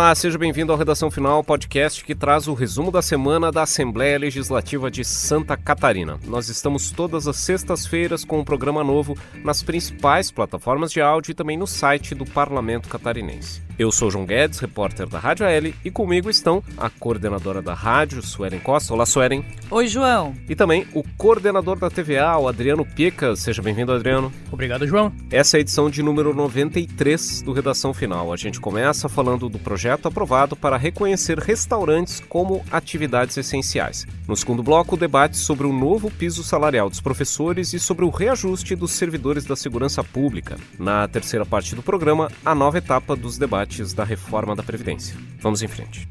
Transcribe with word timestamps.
Olá, 0.00 0.14
seja 0.14 0.38
bem-vindo 0.38 0.72
ao 0.72 0.78
Redação 0.78 1.10
Final, 1.10 1.44
podcast 1.44 2.02
que 2.02 2.14
traz 2.14 2.48
o 2.48 2.54
resumo 2.54 2.90
da 2.90 3.02
semana 3.02 3.52
da 3.52 3.64
Assembleia 3.64 4.18
Legislativa 4.18 4.90
de 4.90 5.04
Santa 5.04 5.58
Catarina. 5.58 6.18
Nós 6.24 6.48
estamos 6.48 6.90
todas 6.90 7.28
as 7.28 7.36
sextas-feiras 7.36 8.24
com 8.24 8.40
um 8.40 8.44
programa 8.44 8.82
novo 8.82 9.14
nas 9.44 9.62
principais 9.62 10.30
plataformas 10.30 10.90
de 10.90 11.02
áudio 11.02 11.32
e 11.32 11.34
também 11.34 11.58
no 11.58 11.66
site 11.66 12.14
do 12.14 12.24
Parlamento 12.24 12.88
Catarinense. 12.88 13.60
Eu 13.78 13.90
sou 13.90 14.10
João 14.10 14.26
Guedes, 14.26 14.58
repórter 14.58 15.06
da 15.06 15.18
Rádio 15.18 15.46
L, 15.46 15.74
e 15.82 15.90
comigo 15.90 16.28
estão 16.28 16.62
a 16.76 16.90
coordenadora 16.90 17.62
da 17.62 17.72
rádio, 17.72 18.22
Suelen 18.22 18.60
Costa. 18.60 18.92
Olá, 18.92 19.06
Suelen. 19.06 19.42
Oi, 19.70 19.86
João. 19.86 20.34
E 20.48 20.54
também 20.54 20.86
o 20.92 21.02
coordenador 21.16 21.78
da 21.78 21.88
TVA, 21.88 22.36
o 22.36 22.46
Adriano 22.46 22.84
Pica. 22.84 23.34
Seja 23.36 23.62
bem-vindo, 23.62 23.90
Adriano. 23.90 24.30
Obrigado, 24.52 24.86
João. 24.86 25.10
Essa 25.30 25.56
é 25.56 25.58
a 25.58 25.60
edição 25.62 25.88
de 25.88 26.02
número 26.02 26.34
93 26.34 27.40
do 27.40 27.52
Redação 27.52 27.94
Final. 27.94 28.30
A 28.30 28.36
gente 28.36 28.60
começa 28.60 29.08
falando 29.08 29.48
do 29.48 29.58
projeto 29.58 29.89
aprovado 29.90 30.56
para 30.56 30.76
reconhecer 30.76 31.38
restaurantes 31.38 32.20
como 32.20 32.64
atividades 32.70 33.36
essenciais. 33.36 34.06
No 34.26 34.36
segundo 34.36 34.62
bloco, 34.62 34.94
o 34.94 34.98
debate 34.98 35.36
sobre 35.36 35.66
o 35.66 35.72
novo 35.72 36.10
piso 36.10 36.42
salarial 36.42 36.88
dos 36.88 37.00
professores 37.00 37.72
e 37.72 37.80
sobre 37.80 38.04
o 38.04 38.10
reajuste 38.10 38.74
dos 38.74 38.92
servidores 38.92 39.44
da 39.44 39.56
segurança 39.56 40.02
pública. 40.04 40.56
Na 40.78 41.08
terceira 41.08 41.44
parte 41.44 41.74
do 41.74 41.82
programa, 41.82 42.30
a 42.44 42.54
nova 42.54 42.78
etapa 42.78 43.16
dos 43.16 43.38
debates 43.38 43.92
da 43.92 44.04
reforma 44.04 44.54
da 44.54 44.62
Previdência. 44.62 45.16
Vamos 45.40 45.62
em 45.62 45.68
frente. 45.68 46.08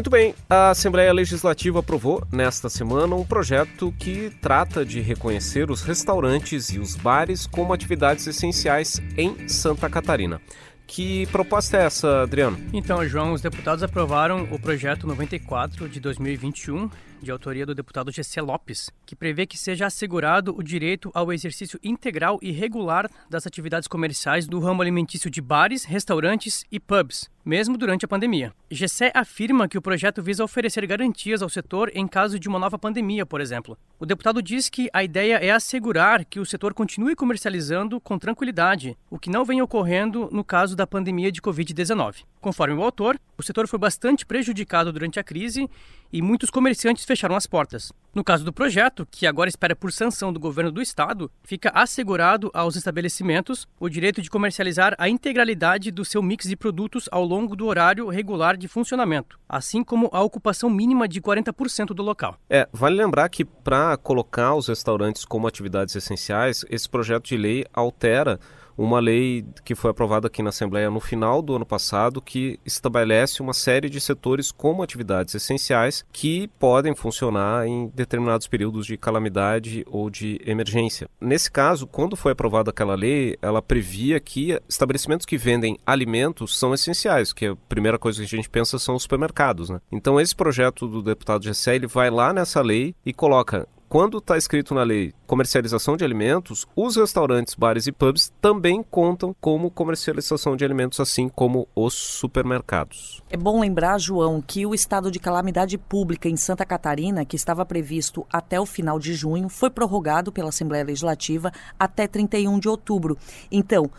Muito 0.00 0.08
bem, 0.08 0.34
a 0.48 0.70
Assembleia 0.70 1.12
Legislativa 1.12 1.80
aprovou 1.80 2.26
nesta 2.32 2.70
semana 2.70 3.14
um 3.14 3.22
projeto 3.22 3.94
que 3.98 4.30
trata 4.40 4.82
de 4.82 4.98
reconhecer 4.98 5.70
os 5.70 5.82
restaurantes 5.82 6.70
e 6.70 6.78
os 6.78 6.96
bares 6.96 7.46
como 7.46 7.70
atividades 7.74 8.26
essenciais 8.26 8.98
em 9.14 9.46
Santa 9.46 9.90
Catarina. 9.90 10.40
Que 10.86 11.26
proposta 11.26 11.76
é 11.76 11.84
essa, 11.84 12.22
Adriano? 12.22 12.58
Então, 12.72 13.06
João, 13.06 13.34
os 13.34 13.42
deputados 13.42 13.82
aprovaram 13.82 14.48
o 14.50 14.58
projeto 14.58 15.06
94 15.06 15.86
de 15.86 16.00
2021, 16.00 16.88
de 17.22 17.30
autoria 17.30 17.66
do 17.66 17.74
deputado 17.74 18.10
Gessé 18.10 18.40
Lopes, 18.40 18.90
que 19.04 19.14
prevê 19.14 19.46
que 19.46 19.58
seja 19.58 19.86
assegurado 19.86 20.54
o 20.56 20.62
direito 20.62 21.10
ao 21.14 21.32
exercício 21.32 21.78
integral 21.82 22.38
e 22.42 22.50
regular 22.50 23.10
das 23.28 23.46
atividades 23.46 23.88
comerciais 23.88 24.46
do 24.46 24.58
ramo 24.58 24.82
alimentício 24.82 25.30
de 25.30 25.40
bares, 25.40 25.84
restaurantes 25.84 26.64
e 26.70 26.80
pubs, 26.80 27.30
mesmo 27.44 27.76
durante 27.76 28.04
a 28.04 28.08
pandemia. 28.08 28.52
Gessé 28.70 29.10
afirma 29.14 29.68
que 29.68 29.78
o 29.78 29.82
projeto 29.82 30.22
visa 30.22 30.44
oferecer 30.44 30.86
garantias 30.86 31.42
ao 31.42 31.48
setor 31.48 31.90
em 31.94 32.06
caso 32.06 32.38
de 32.38 32.48
uma 32.48 32.58
nova 32.58 32.78
pandemia, 32.78 33.26
por 33.26 33.40
exemplo. 33.40 33.76
O 33.98 34.06
deputado 34.06 34.42
diz 34.42 34.68
que 34.68 34.88
a 34.92 35.02
ideia 35.02 35.36
é 35.36 35.50
assegurar 35.50 36.24
que 36.24 36.40
o 36.40 36.46
setor 36.46 36.72
continue 36.72 37.14
comercializando 37.14 38.00
com 38.00 38.18
tranquilidade, 38.18 38.96
o 39.10 39.18
que 39.18 39.30
não 39.30 39.44
vem 39.44 39.60
ocorrendo 39.60 40.28
no 40.32 40.44
caso 40.44 40.76
da 40.76 40.86
pandemia 40.86 41.32
de 41.32 41.42
Covid-19. 41.42 42.24
Conforme 42.40 42.74
o 42.74 42.82
autor, 42.82 43.18
o 43.36 43.42
setor 43.42 43.66
foi 43.68 43.78
bastante 43.78 44.24
prejudicado 44.24 44.92
durante 44.92 45.20
a 45.20 45.24
crise 45.24 45.68
e 46.12 46.22
muitos 46.22 46.50
comerciantes 46.50 47.04
fecharam 47.04 47.36
as 47.36 47.46
portas. 47.46 47.92
No 48.12 48.24
caso 48.24 48.44
do 48.44 48.52
projeto, 48.52 49.06
que 49.08 49.26
agora 49.26 49.48
espera 49.48 49.76
por 49.76 49.92
sanção 49.92 50.32
do 50.32 50.40
governo 50.40 50.72
do 50.72 50.82
estado, 50.82 51.30
fica 51.44 51.70
assegurado 51.72 52.50
aos 52.52 52.74
estabelecimentos 52.74 53.68
o 53.78 53.88
direito 53.88 54.20
de 54.20 54.28
comercializar 54.28 54.96
a 54.98 55.08
integralidade 55.08 55.92
do 55.92 56.04
seu 56.04 56.20
mix 56.20 56.48
de 56.48 56.56
produtos 56.56 57.08
ao 57.12 57.24
longo 57.24 57.54
do 57.54 57.66
horário 57.66 58.08
regular 58.08 58.56
de 58.56 58.66
funcionamento, 58.66 59.38
assim 59.48 59.84
como 59.84 60.10
a 60.12 60.20
ocupação 60.22 60.68
mínima 60.68 61.06
de 61.06 61.20
40% 61.20 61.94
do 61.94 62.02
local. 62.02 62.36
É, 62.48 62.68
vale 62.72 62.96
lembrar 62.96 63.28
que 63.28 63.44
para 63.44 63.96
colocar 63.96 64.54
os 64.56 64.66
restaurantes 64.66 65.24
como 65.24 65.46
atividades 65.46 65.94
essenciais, 65.94 66.64
esse 66.68 66.88
projeto 66.88 67.26
de 67.26 67.36
lei 67.36 67.64
altera 67.72 68.40
uma 68.80 68.98
lei 68.98 69.44
que 69.62 69.74
foi 69.74 69.90
aprovada 69.90 70.26
aqui 70.26 70.42
na 70.42 70.48
Assembleia 70.48 70.90
no 70.90 71.00
final 71.00 71.42
do 71.42 71.54
ano 71.54 71.66
passado 71.66 72.22
que 72.22 72.58
estabelece 72.64 73.42
uma 73.42 73.52
série 73.52 73.90
de 73.90 74.00
setores 74.00 74.50
como 74.50 74.82
atividades 74.82 75.34
essenciais 75.34 76.02
que 76.10 76.48
podem 76.58 76.94
funcionar 76.94 77.66
em 77.66 77.92
determinados 77.94 78.48
períodos 78.48 78.86
de 78.86 78.96
calamidade 78.96 79.84
ou 79.86 80.08
de 80.08 80.40
emergência. 80.46 81.10
Nesse 81.20 81.50
caso, 81.50 81.86
quando 81.86 82.16
foi 82.16 82.32
aprovada 82.32 82.70
aquela 82.70 82.94
lei, 82.94 83.36
ela 83.42 83.60
previa 83.60 84.18
que 84.18 84.58
estabelecimentos 84.66 85.26
que 85.26 85.36
vendem 85.36 85.78
alimentos 85.84 86.58
são 86.58 86.72
essenciais, 86.72 87.34
que 87.34 87.46
a 87.48 87.56
primeira 87.68 87.98
coisa 87.98 88.18
que 88.18 88.24
a 88.24 88.38
gente 88.38 88.48
pensa 88.48 88.78
são 88.78 88.94
os 88.94 89.02
supermercados. 89.02 89.68
Né? 89.68 89.78
Então, 89.92 90.18
esse 90.18 90.34
projeto 90.34 90.88
do 90.88 91.02
deputado 91.02 91.44
Gessé, 91.44 91.74
ele 91.76 91.86
vai 91.86 92.08
lá 92.08 92.32
nessa 92.32 92.62
lei 92.62 92.94
e 93.04 93.12
coloca 93.12 93.68
quando 93.90 94.18
está 94.18 94.38
escrito 94.38 94.72
na 94.72 94.84
lei 94.84 95.12
comercialização 95.26 95.96
de 95.96 96.04
alimentos, 96.04 96.64
os 96.76 96.94
restaurantes, 96.94 97.56
bares 97.56 97.88
e 97.88 97.92
pubs 97.92 98.32
também 98.40 98.84
contam 98.84 99.34
como 99.40 99.68
comercialização 99.68 100.56
de 100.56 100.64
alimentos, 100.64 101.00
assim 101.00 101.28
como 101.28 101.66
os 101.74 101.92
supermercados. 101.92 103.20
É 103.28 103.36
bom 103.36 103.60
lembrar, 103.60 103.98
João, 103.98 104.40
que 104.40 104.64
o 104.64 104.76
estado 104.76 105.10
de 105.10 105.18
calamidade 105.18 105.76
pública 105.76 106.28
em 106.28 106.36
Santa 106.36 106.64
Catarina, 106.64 107.24
que 107.24 107.34
estava 107.34 107.66
previsto 107.66 108.24
até 108.32 108.60
o 108.60 108.66
final 108.66 108.96
de 108.96 109.12
junho, 109.12 109.48
foi 109.48 109.70
prorrogado 109.70 110.30
pela 110.30 110.50
Assembleia 110.50 110.84
Legislativa 110.84 111.50
até 111.76 112.06
31 112.06 112.60
de 112.60 112.68
outubro. 112.68 113.18
Então, 113.50 113.90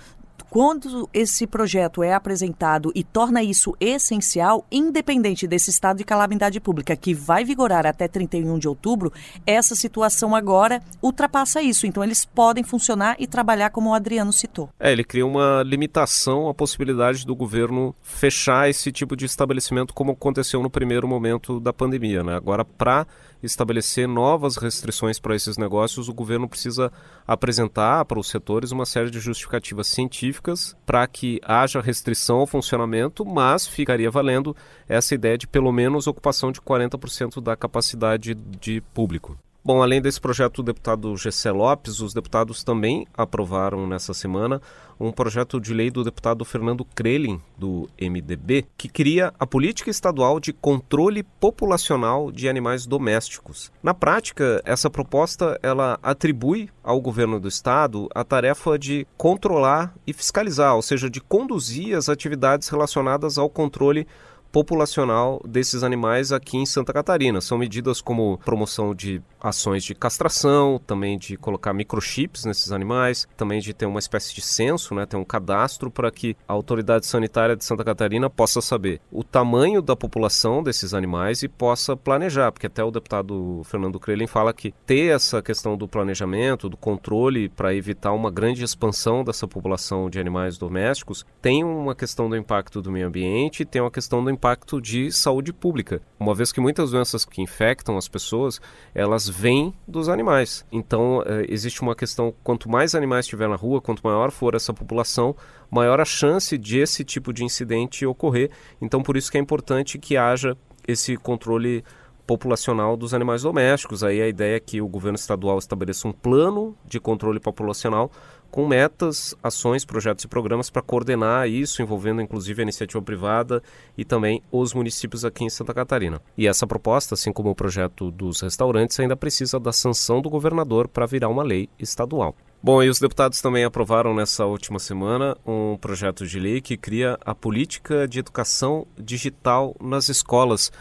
quando 0.52 1.10
esse 1.14 1.48
projeto 1.48 2.04
é 2.04 2.14
apresentado 2.14 2.92
e 2.94 3.06
torna 3.06 3.42
isso 3.42 3.74
essencial, 3.80 4.66
independente 4.70 5.48
desse 5.48 5.70
estado 5.70 6.00
de 6.00 6.04
calamidade 6.04 6.60
pública 6.60 6.94
que 6.94 7.14
vai 7.14 7.46
vigorar 7.46 7.88
até 7.88 8.06
31 8.06 8.60
de 8.60 8.68
outubro, 8.68 9.14
essa 9.48 9.76
situação 9.76 10.36
agora 10.36 10.82
ultrapassa 11.02 11.62
isso. 11.62 11.88
Então, 11.88 12.04
eles 12.04 12.26
podem 12.26 12.66
funcionar 12.66 13.16
e 13.18 13.28
trabalhar 13.28 13.70
como 13.70 13.92
o 13.92 13.94
Adriano 13.94 14.34
citou. 14.34 14.68
É, 14.78 14.92
ele 14.92 15.06
cria 15.06 15.26
uma 15.26 15.64
limitação 15.64 16.50
à 16.50 16.54
possibilidade 16.54 17.26
do 17.26 17.34
governo 17.34 17.96
fechar 18.02 18.70
esse 18.70 18.92
tipo 18.92 19.16
de 19.16 19.24
estabelecimento, 19.24 19.94
como 19.94 20.12
aconteceu 20.12 20.62
no 20.62 20.70
primeiro 20.70 21.08
momento 21.08 21.62
da 21.62 21.72
pandemia. 21.72 22.24
Né? 22.24 22.36
Agora, 22.36 22.66
para 22.66 23.08
estabelecer 23.44 24.08
novas 24.08 24.58
restrições 24.58 25.20
para 25.20 25.36
esses 25.36 25.58
negócios, 25.58 26.08
o 26.08 26.14
governo 26.14 26.48
precisa 26.48 26.92
apresentar 27.28 28.06
para 28.06 28.20
os 28.20 28.30
setores 28.30 28.72
uma 28.72 28.86
série 28.86 29.10
de 29.10 29.20
justificativas 29.20 29.88
científicas 29.88 30.76
para 30.86 31.06
que 31.08 31.40
haja 31.44 31.82
restrição 31.82 32.38
ao 32.38 32.48
funcionamento, 32.48 33.26
mas 33.26 33.68
ficaria 33.68 34.12
valendo 34.12 34.56
essa 34.88 35.16
ideia 35.16 35.38
de 35.38 35.48
pelo 35.48 35.72
menos 35.72 36.08
ocupação 36.08 36.52
de 36.52 36.62
40% 36.62 37.42
da 37.42 37.56
capacidade 37.56 38.34
de 38.34 38.82
público. 38.94 39.38
Bom, 39.64 39.84
além 39.84 40.02
desse 40.02 40.20
projeto 40.20 40.64
do 40.64 40.74
deputado 40.74 41.16
Gessé 41.16 41.52
Lopes, 41.52 42.00
os 42.00 42.16
deputados 42.16 42.64
também 42.64 43.06
aprovaram 43.14 43.86
nessa 43.86 44.12
semana 44.12 44.60
um 45.00 45.12
projeto 45.12 45.60
de 45.60 45.72
lei 45.72 45.92
do 45.92 46.04
deputado 46.04 46.44
Fernando 46.44 46.84
Krelin, 46.84 47.40
do 47.56 47.88
MDB, 48.00 48.66
que 48.76 48.90
cria 48.90 49.32
a 49.40 49.46
política 49.46 49.92
estadual 49.92 50.40
de 50.40 50.52
controle 50.52 51.22
populacional 51.22 52.32
de 52.32 52.50
animais 52.50 52.88
domésticos. 52.88 53.72
Na 53.84 53.94
prática, 53.94 54.64
essa 54.66 54.90
proposta 54.90 55.60
ela 55.62 56.00
atribui 56.02 56.70
ao 56.84 57.00
governo 57.00 57.40
do 57.40 57.48
estado 57.48 58.10
a 58.16 58.24
tarefa 58.24 58.80
de 58.80 59.06
controlar 59.16 59.94
e 60.08 60.14
fiscalizar, 60.14 60.76
ou 60.76 60.82
seja, 60.82 61.08
de 61.08 61.22
conduzir 61.22 61.96
as 61.96 62.10
atividades 62.10 62.68
relacionadas 62.68 63.38
ao 63.38 63.48
controle 63.50 64.08
populacional 64.52 65.42
desses 65.48 65.84
animais 65.84 66.32
aqui 66.32 66.58
em 66.58 66.66
Santa 66.66 66.94
Catarina. 66.94 67.42
São 67.42 67.58
medidas 67.58 68.02
como 68.02 68.38
promoção 68.40 68.94
de 68.94 69.22
ações 69.40 69.84
de 69.84 69.96
castração, 69.96 70.80
também 70.86 71.18
de 71.18 71.38
colocar 71.38 71.74
microchips 71.74 72.46
nesses 72.46 72.72
animais, 72.72 73.28
também 73.36 73.60
de 73.60 73.74
ter 73.74 73.86
uma 73.86 74.00
espécie 74.00 74.34
de 74.36 74.42
censo, 74.42 74.94
né, 74.94 75.06
ter 75.06 75.18
um 75.18 75.24
cadastro 75.24 75.90
para 75.90 76.12
que 76.12 76.36
a 76.48 76.54
autoridade 76.54 77.06
sanitária 77.06 77.56
de 77.56 77.64
Santa 77.64 77.84
Catarina 77.84 78.30
possa 78.30 78.62
saber 78.62 79.02
o 79.12 79.24
tamanho 79.24 79.82
da 79.82 79.96
população 79.96 80.62
desses 80.62 80.94
animais 80.94 81.42
e 81.44 81.48
possa 81.48 81.96
planejar, 81.96 82.52
porque 82.52 82.68
até 82.68 82.84
o 82.84 82.92
deputado 82.92 83.62
Fernando 83.66 84.00
Krelin 84.00 84.28
fala 84.28 84.54
que 84.54 84.74
ter 84.86 85.16
essa 85.16 85.42
questão 85.42 85.76
do 85.76 85.88
planejamento, 85.88 86.70
do 86.70 86.78
controle 86.78 87.50
para 87.50 87.74
evitar 87.74 88.12
uma 88.12 88.30
grande 88.30 88.64
expansão 88.64 89.24
dessa 89.24 89.48
população 89.48 90.10
de 90.10 90.20
animais 90.20 90.58
domésticos, 90.58 91.26
tem 91.42 91.64
uma 91.64 91.96
questão 91.96 92.30
do 92.30 92.36
impacto 92.36 92.82
do 92.82 92.92
meio 92.92 93.08
ambiente, 93.08 93.66
tem 93.66 93.82
uma 93.82 93.92
questão 93.92 94.24
do 94.24 94.30
impacto 94.42 94.82
de 94.82 95.12
saúde 95.12 95.54
pública, 95.54 96.02
uma 96.20 96.34
vez 96.34 96.52
que 96.52 96.60
muitas 96.60 96.90
doenças 96.90 97.24
que 97.24 97.44
infectam 97.44 97.96
as 97.96 98.08
pessoas, 98.08 98.60
elas 98.96 99.30
vem 99.30 99.72
dos 99.88 100.10
animais. 100.10 100.66
Então, 100.72 101.22
é, 101.28 101.46
existe 101.48 101.84
uma 101.84 101.96
questão: 101.96 102.34
quanto 102.44 102.68
mais 102.68 102.96
animais 102.96 103.28
tiver 103.28 103.48
na 103.48 103.56
rua, 103.56 103.80
quanto 103.80 104.02
maior 104.04 104.32
for 104.32 104.56
essa 104.56 104.74
população, 104.74 105.36
maior 105.70 106.00
a 106.00 106.06
chance 106.06 106.58
de 106.58 106.80
esse 106.80 107.04
tipo 107.04 107.32
de 107.32 107.44
incidente 107.44 108.04
ocorrer. 108.04 108.50
Então, 108.82 109.04
por 109.04 109.16
isso 109.16 109.32
que 109.32 109.38
é 109.38 109.42
importante 109.42 110.00
que 110.00 110.18
haja 110.18 110.58
esse 110.88 111.16
controle 111.18 111.84
populacional 112.26 112.98
dos 112.98 113.14
animais 113.14 113.44
domésticos. 113.44 114.04
Aí 114.04 114.22
a 114.22 114.28
ideia 114.28 114.56
é 114.56 114.60
que 114.60 114.82
o 114.82 114.88
governo 114.88 115.18
estadual 115.18 115.60
estabeleça 115.60 116.08
um 116.08 116.12
plano 116.12 116.76
de 116.86 117.00
controle 117.00 117.40
populacional 117.40 118.10
com 118.52 118.68
metas, 118.68 119.34
ações, 119.42 119.86
projetos 119.86 120.26
e 120.26 120.28
programas 120.28 120.70
para 120.70 120.82
coordenar 120.82 121.48
isso, 121.48 121.82
envolvendo 121.82 122.22
inclusive 122.22 122.62
a 122.62 122.64
iniciativa 122.64 123.02
privada 123.02 123.64
e 123.98 124.04
também 124.04 124.44
os 124.52 124.74
municípios 124.74 125.24
aqui 125.24 125.46
em 125.46 125.50
Santa 125.50 125.74
Catarina. 125.74 126.22
E 126.38 126.46
essa 126.46 126.68
proposta, 126.68 127.16
assim 127.16 127.32
como 127.32 127.50
o 127.50 127.56
projeto 127.56 128.12
dos 128.12 128.42
restaurantes, 128.42 129.00
ainda 129.00 129.16
precisa 129.16 129.60
da 129.60 129.72
sanção 129.72 130.22
do 130.22 130.30
governador 130.30 130.88
para 130.88 131.06
virar 131.06 131.30
uma 131.30 131.44
lei 131.44 131.70
estadual. 131.80 132.36
Bom, 132.64 132.84
e 132.84 132.90
os 132.90 133.00
deputados 133.00 133.42
também 133.42 133.64
aprovaram 133.64 134.14
nessa 134.14 134.46
última 134.46 134.78
semana 134.78 135.36
um 135.44 135.76
projeto 135.78 136.28
de 136.28 136.40
lei 136.40 136.62
que 136.62 136.78
cria 136.78 137.18
a 137.26 137.34
política 137.34 138.08
de 138.08 138.20
educação 138.20 138.86
digital 139.00 139.76
nas 139.82 140.10
escolas 140.10 140.72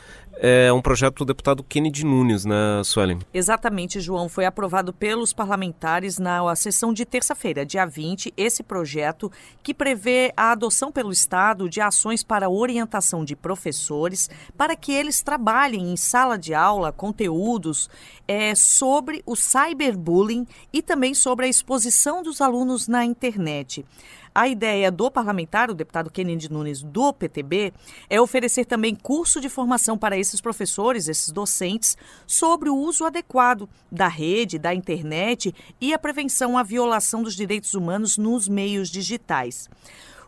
é 0.43 0.73
um 0.73 0.81
projeto 0.81 1.19
do 1.19 1.27
deputado 1.27 1.63
Kennedy 1.63 2.05
Nunes, 2.05 2.47
né, 2.47 2.83
Suelen? 2.83 3.19
Exatamente, 3.33 4.01
João. 4.01 4.27
Foi 4.27 4.47
aprovado 4.47 4.91
pelos 4.91 5.35
parlamentares 5.35 6.19
na 6.19 6.57
sessão 6.57 6.95
de 6.95 7.05
terça-feira, 7.05 7.67
dia 7.67 7.85
20, 7.85 8.33
esse 8.37 8.63
projeto 8.63 9.31
que 9.63 9.75
prevê 9.75 10.33
a 10.35 10.53
adoção 10.53 10.91
pelo 10.91 11.13
Estado 11.13 11.69
de 11.69 11.83
ações 11.83 12.23
para 12.23 12.49
orientação 12.49 13.23
de 13.23 13.37
professores 13.37 14.31
para 14.57 14.75
que 14.75 14.93
eles 14.93 15.21
trabalhem 15.21 15.93
em 15.93 15.97
sala 15.97 16.39
de 16.39 16.55
aula 16.55 16.91
conteúdos 16.91 17.91
é, 18.27 18.55
sobre 18.55 19.23
o 19.27 19.37
cyberbullying 19.37 20.47
e 20.73 20.81
também 20.81 21.13
sobre 21.13 21.45
a 21.47 21.49
exposição 21.49 22.23
dos 22.23 22.41
alunos 22.41 22.89
na 22.89 23.05
internet. 23.05 23.85
A 24.33 24.47
ideia 24.47 24.93
do 24.93 25.11
parlamentar, 25.11 25.71
o 25.71 25.75
deputado 25.75 26.11
Kennedy 26.11 26.51
Nunes, 26.53 26.83
do 26.83 27.13
PTB, 27.13 27.73
é 28.09 28.21
oferecer 28.21 28.65
também 28.65 28.95
curso 28.95 29.41
de 29.41 29.49
formação 29.49 29.99
para 29.99 30.17
esses 30.17 30.41
professores, 30.41 31.09
esses 31.09 31.31
docentes, 31.31 31.97
sobre 32.27 32.71
o 32.71 32.77
uso 32.77 33.05
adequado 33.05 33.69
da 33.91 34.07
rede, 34.07 34.57
da 34.57 34.73
internet 34.73 35.53
e 35.81 35.93
a 35.93 35.99
prevenção 35.99 36.57
à 36.57 36.63
violação 36.63 37.25
dos 37.25 37.35
direitos 37.35 37.75
humanos 37.75 38.17
nos 38.17 38.47
meios 38.47 38.89
digitais. 38.89 39.69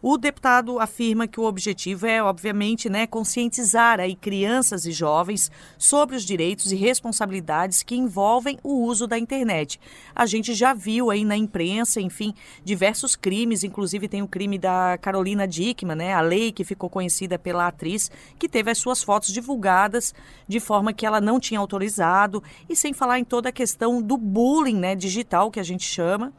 O 0.05 0.19
deputado 0.19 0.81
afirma 0.81 1.29
que 1.29 1.39
o 1.39 1.45
objetivo 1.45 2.07
é, 2.07 2.21
obviamente, 2.21 2.91
né, 2.91 3.07
conscientizar 3.07 4.01
aí 4.01 4.17
crianças 4.17 4.85
e 4.85 4.91
jovens 4.91 5.49
sobre 5.79 6.17
os 6.17 6.25
direitos 6.25 6.73
e 6.73 6.77
responsabilidades 6.77 7.85
que 7.85 7.95
envolvem 7.95 8.59
o 8.65 8.85
uso 8.85 9.07
da 9.07 9.17
internet. 9.17 9.79
A 10.13 10.27
gente 10.27 10.55
já 10.55 10.75
viu 10.75 11.09
aí 11.09 11.25
na 11.25 11.37
imprensa, 11.37 12.01
enfim, 12.01 12.35
diversos 12.65 13.15
crimes, 13.15 13.63
inclusive 13.63 14.09
tem 14.09 14.23
o 14.23 14.27
crime 14.27 14.59
da 14.59 14.99
Carolina 15.01 15.47
Dickman, 15.47 15.95
né, 15.95 16.13
a 16.13 16.21
lei 16.21 16.51
que 16.51 16.65
ficou 16.65 16.91
conhecida 16.91 17.39
pela 17.39 17.69
atriz, 17.69 18.11
que 18.41 18.49
teve 18.49 18.73
as 18.73 18.79
suas 18.79 19.05
fotos 19.05 19.33
divulgadas 19.33 20.13
de 20.49 20.59
forma 20.59 20.93
que 20.93 21.07
ela 21.07 21.21
não 21.21 21.39
tinha 21.39 21.61
autorizado, 21.61 22.43
e 22.69 22.75
sem 22.75 22.93
falar 22.93 23.21
em 23.21 23.25
toda 23.25 23.51
a 23.51 23.53
questão 23.53 24.03
do 24.03 24.17
bullying, 24.17 24.81
né, 24.81 24.97
digital 24.97 25.49
que 25.49 25.61
a 25.61 25.63
gente 25.63 25.85
chama 25.85 26.33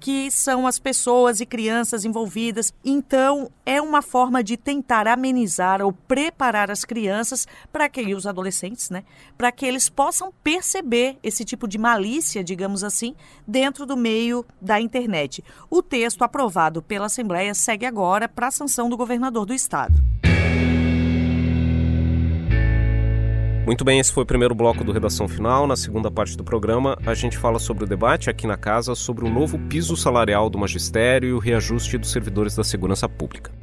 que 0.00 0.30
são 0.30 0.66
as 0.66 0.78
pessoas 0.78 1.40
e 1.40 1.46
crianças 1.46 2.04
envolvidas. 2.04 2.72
Então, 2.82 3.50
é 3.66 3.80
uma 3.80 4.00
forma 4.00 4.42
de 4.42 4.56
tentar 4.56 5.06
amenizar 5.06 5.82
ou 5.82 5.92
preparar 5.92 6.70
as 6.70 6.84
crianças 6.84 7.46
para 7.70 7.88
que 7.88 8.14
os 8.14 8.26
adolescentes, 8.26 8.88
né, 8.88 9.04
para 9.36 9.52
que 9.52 9.66
eles 9.66 9.90
possam 9.90 10.32
perceber 10.42 11.18
esse 11.22 11.44
tipo 11.44 11.68
de 11.68 11.76
malícia, 11.76 12.42
digamos 12.42 12.82
assim, 12.82 13.14
dentro 13.46 13.84
do 13.84 13.96
meio 13.96 14.44
da 14.60 14.80
internet. 14.80 15.44
O 15.68 15.82
texto 15.82 16.22
aprovado 16.22 16.80
pela 16.80 17.06
Assembleia 17.06 17.54
segue 17.54 17.84
agora 17.84 18.28
para 18.28 18.48
a 18.48 18.50
sanção 18.50 18.88
do 18.88 18.96
governador 18.96 19.44
do 19.44 19.52
estado. 19.52 19.94
Muito 23.70 23.84
bem, 23.84 24.00
esse 24.00 24.12
foi 24.12 24.24
o 24.24 24.26
primeiro 24.26 24.52
bloco 24.52 24.82
do 24.82 24.90
Redação 24.90 25.28
Final. 25.28 25.64
Na 25.64 25.76
segunda 25.76 26.10
parte 26.10 26.36
do 26.36 26.42
programa, 26.42 26.98
a 27.06 27.14
gente 27.14 27.38
fala 27.38 27.60
sobre 27.60 27.84
o 27.84 27.86
debate 27.86 28.28
aqui 28.28 28.44
na 28.44 28.56
casa 28.56 28.96
sobre 28.96 29.24
o 29.24 29.30
novo 29.30 29.60
piso 29.68 29.96
salarial 29.96 30.50
do 30.50 30.58
magistério 30.58 31.28
e 31.28 31.32
o 31.32 31.38
reajuste 31.38 31.96
dos 31.96 32.10
servidores 32.10 32.56
da 32.56 32.64
segurança 32.64 33.08
pública. 33.08 33.59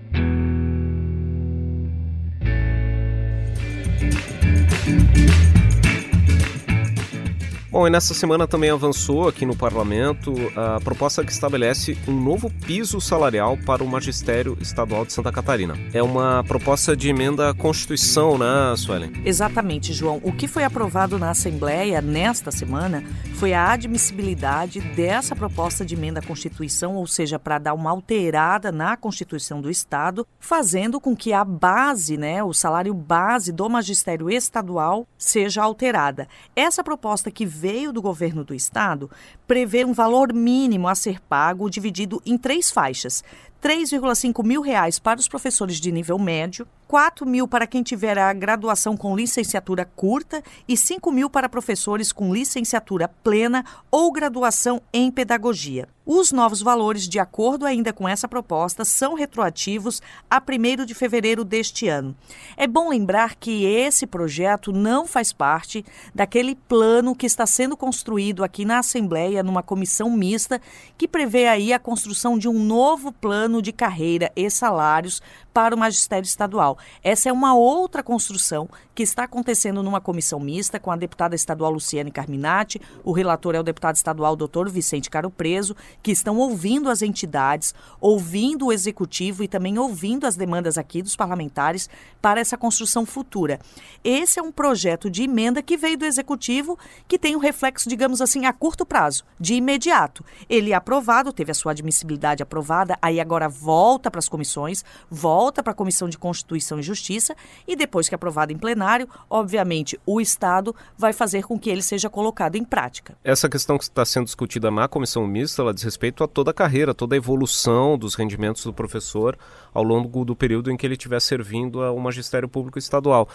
Bom, 7.77 7.85
e 7.85 7.91
nessa 7.91 8.15
semana 8.15 8.47
também 8.47 8.71
avançou 8.71 9.27
aqui 9.27 9.45
no 9.45 9.55
parlamento 9.55 10.33
a 10.55 10.79
proposta 10.81 11.23
que 11.23 11.31
estabelece 11.31 11.95
um 12.07 12.19
novo 12.19 12.49
piso 12.49 12.99
salarial 12.99 13.55
para 13.55 13.83
o 13.83 13.87
magistério 13.87 14.57
estadual 14.59 15.05
de 15.05 15.13
Santa 15.13 15.31
Catarina. 15.31 15.77
É 15.93 16.01
uma 16.01 16.43
proposta 16.43 16.97
de 16.97 17.07
emenda 17.07 17.51
à 17.51 17.53
Constituição, 17.53 18.35
né, 18.35 18.75
Suelen? 18.75 19.11
Exatamente, 19.23 19.93
João. 19.93 20.19
O 20.23 20.31
que 20.31 20.47
foi 20.47 20.63
aprovado 20.63 21.19
na 21.19 21.29
Assembleia 21.29 22.01
nesta 22.01 22.49
semana 22.49 23.03
foi 23.35 23.53
a 23.53 23.71
admissibilidade 23.71 24.81
dessa 24.95 25.35
proposta 25.35 25.85
de 25.85 25.93
emenda 25.93 26.19
à 26.19 26.23
Constituição, 26.23 26.95
ou 26.95 27.05
seja, 27.05 27.37
para 27.37 27.59
dar 27.59 27.75
uma 27.75 27.91
alterada 27.91 28.71
na 28.71 28.97
Constituição 28.97 29.61
do 29.61 29.69
Estado, 29.69 30.25
fazendo 30.39 30.99
com 30.99 31.15
que 31.15 31.31
a 31.31 31.45
base, 31.45 32.17
né, 32.17 32.43
o 32.43 32.55
salário 32.55 32.91
base 32.95 33.51
do 33.51 33.69
magistério 33.69 34.31
estadual 34.31 35.05
seja 35.15 35.61
alterada. 35.61 36.27
Essa 36.55 36.83
proposta 36.83 37.29
que 37.29 37.45
veio 37.67 37.91
do 37.91 38.01
governo 38.01 38.45
do 38.45 38.53
estado 38.53 39.11
prevê 39.45 39.83
um 39.83 39.91
valor 39.91 40.31
mínimo 40.31 40.87
a 40.87 40.95
ser 40.95 41.19
pago 41.19 41.69
dividido 41.69 42.21
em 42.25 42.37
três 42.37 42.71
faixas. 42.71 43.25
3,5 43.61 44.41
mil 44.45 44.61
reais 44.61 44.99
para 44.99 45.19
os 45.19 45.27
professores 45.27 45.77
de 45.77 45.91
nível 45.91 46.17
médio, 46.17 46.65
4 46.87 47.25
mil 47.25 47.47
para 47.47 47.67
quem 47.67 47.83
tiver 47.83 48.17
a 48.17 48.31
graduação 48.31 48.95
com 48.95 49.15
licenciatura 49.15 49.83
curta 49.83 50.41
e 50.67 50.77
5 50.77 51.11
mil 51.11 51.29
para 51.29 51.49
professores 51.49 52.13
com 52.13 52.33
licenciatura 52.33 53.07
plena 53.07 53.65
ou 53.91 54.11
graduação 54.11 54.81
em 54.93 55.11
pedagogia. 55.11 55.87
Os 56.09 56.31
novos 56.31 56.61
valores, 56.61 57.05
de 57.05 57.19
acordo 57.19 57.65
ainda 57.65 57.91
com 57.91 58.07
essa 58.07 58.29
proposta, 58.29 58.85
são 58.85 59.13
retroativos 59.13 60.01
a 60.31 60.41
1 60.41 60.85
de 60.85 60.93
fevereiro 60.93 61.43
deste 61.43 61.89
ano. 61.89 62.15
É 62.55 62.65
bom 62.65 62.87
lembrar 62.87 63.35
que 63.35 63.65
esse 63.65 64.07
projeto 64.07 64.71
não 64.71 65.05
faz 65.05 65.33
parte 65.33 65.83
daquele 66.15 66.55
plano 66.55 67.13
que 67.13 67.25
está 67.25 67.45
sendo 67.45 67.75
construído 67.75 68.41
aqui 68.41 68.63
na 68.63 68.79
Assembleia, 68.79 69.43
numa 69.43 69.61
comissão 69.61 70.09
mista, 70.09 70.61
que 70.97 71.09
prevê 71.09 71.45
aí 71.45 71.73
a 71.73 71.79
construção 71.79 72.37
de 72.37 72.47
um 72.47 72.57
novo 72.57 73.11
plano 73.11 73.61
de 73.61 73.73
carreira 73.73 74.31
e 74.33 74.49
salários 74.49 75.21
para 75.57 75.73
o 75.73 75.79
magistério 75.79 76.23
estadual. 76.23 76.77
Essa 77.03 77.29
é 77.29 77.33
uma 77.33 77.55
outra 77.55 78.03
construção 78.03 78.69
que 78.97 79.03
está 79.03 79.25
acontecendo 79.25 79.83
numa 79.83 80.01
comissão 80.01 80.39
mista 80.39 80.79
com 80.79 80.89
a 80.89 80.95
deputada 80.95 81.35
estadual 81.35 81.71
Luciane 81.71 82.09
Carminati, 82.09 82.81
o 83.03 83.11
relator 83.11 83.53
é 83.53 83.59
o 83.59 83.63
deputado 83.63 83.95
estadual 83.95 84.35
doutor 84.35 84.71
Vicente 84.71 85.07
Caro 85.07 85.29
Preso, 85.29 85.75
que 86.01 86.09
estão 86.09 86.37
ouvindo 86.37 86.89
as 86.89 87.03
entidades, 87.03 87.75
ouvindo 88.01 88.65
o 88.65 88.73
executivo 88.73 89.43
e 89.43 89.47
também 89.47 89.77
ouvindo 89.77 90.25
as 90.25 90.35
demandas 90.35 90.79
aqui 90.79 91.03
dos 91.03 91.15
parlamentares 91.15 91.87
para 92.19 92.41
essa 92.41 92.57
construção 92.57 93.05
futura. 93.05 93.59
Esse 94.03 94.39
é 94.39 94.41
um 94.41 94.51
projeto 94.51 95.11
de 95.11 95.21
emenda 95.21 95.61
que 95.61 95.77
veio 95.77 95.95
do 95.95 96.03
executivo 96.03 96.75
que 97.07 97.19
tem 97.19 97.35
um 97.35 97.39
reflexo, 97.39 97.87
digamos 97.87 98.19
assim, 98.19 98.47
a 98.47 98.51
curto 98.51 98.83
prazo, 98.83 99.23
de 99.39 99.53
imediato. 99.53 100.25
Ele 100.49 100.71
é 100.71 100.75
aprovado, 100.75 101.31
teve 101.31 101.51
a 101.51 101.53
sua 101.53 101.71
admissibilidade 101.71 102.41
aprovada, 102.41 102.97
aí 102.99 103.19
agora 103.19 103.47
volta 103.47 104.09
para 104.09 104.17
as 104.17 104.27
comissões, 104.27 104.83
volta 105.07 105.61
para 105.61 105.73
a 105.73 105.75
Comissão 105.75 106.09
de 106.09 106.17
Constituição 106.17 106.79
e 106.79 106.83
Justiça 106.83 107.35
e 107.67 107.75
depois 107.75 108.09
que 108.09 108.15
aprovado 108.15 108.51
em 108.51 108.57
plenário, 108.57 108.86
obviamente 109.29 109.99
o 110.05 110.21
Estado 110.21 110.75
vai 110.97 111.13
fazer 111.13 111.43
com 111.43 111.59
que 111.59 111.69
ele 111.69 111.81
seja 111.81 112.09
colocado 112.09 112.55
em 112.55 112.63
prática. 112.63 113.17
Essa 113.23 113.49
questão 113.49 113.77
que 113.77 113.83
está 113.83 114.05
sendo 114.05 114.25
discutida 114.25 114.71
na 114.71 114.87
comissão 114.87 115.25
mista, 115.27 115.61
ela 115.61 115.73
diz 115.73 115.83
respeito 115.83 116.23
a 116.23 116.27
toda 116.27 116.51
a 116.51 116.53
carreira, 116.53 116.93
toda 116.93 117.15
a 117.15 117.17
evolução 117.17 117.97
dos 117.97 118.15
rendimentos 118.15 118.63
do 118.63 118.73
professor 118.73 119.37
ao 119.73 119.83
longo 119.83 120.23
do 120.23 120.35
período 120.35 120.71
em 120.71 120.77
que 120.77 120.85
ele 120.85 120.93
estiver 120.93 121.19
servindo 121.19 121.81
ao 121.83 121.97
magistério 121.99 122.47
público 122.47 122.79
estadual. 122.79 123.27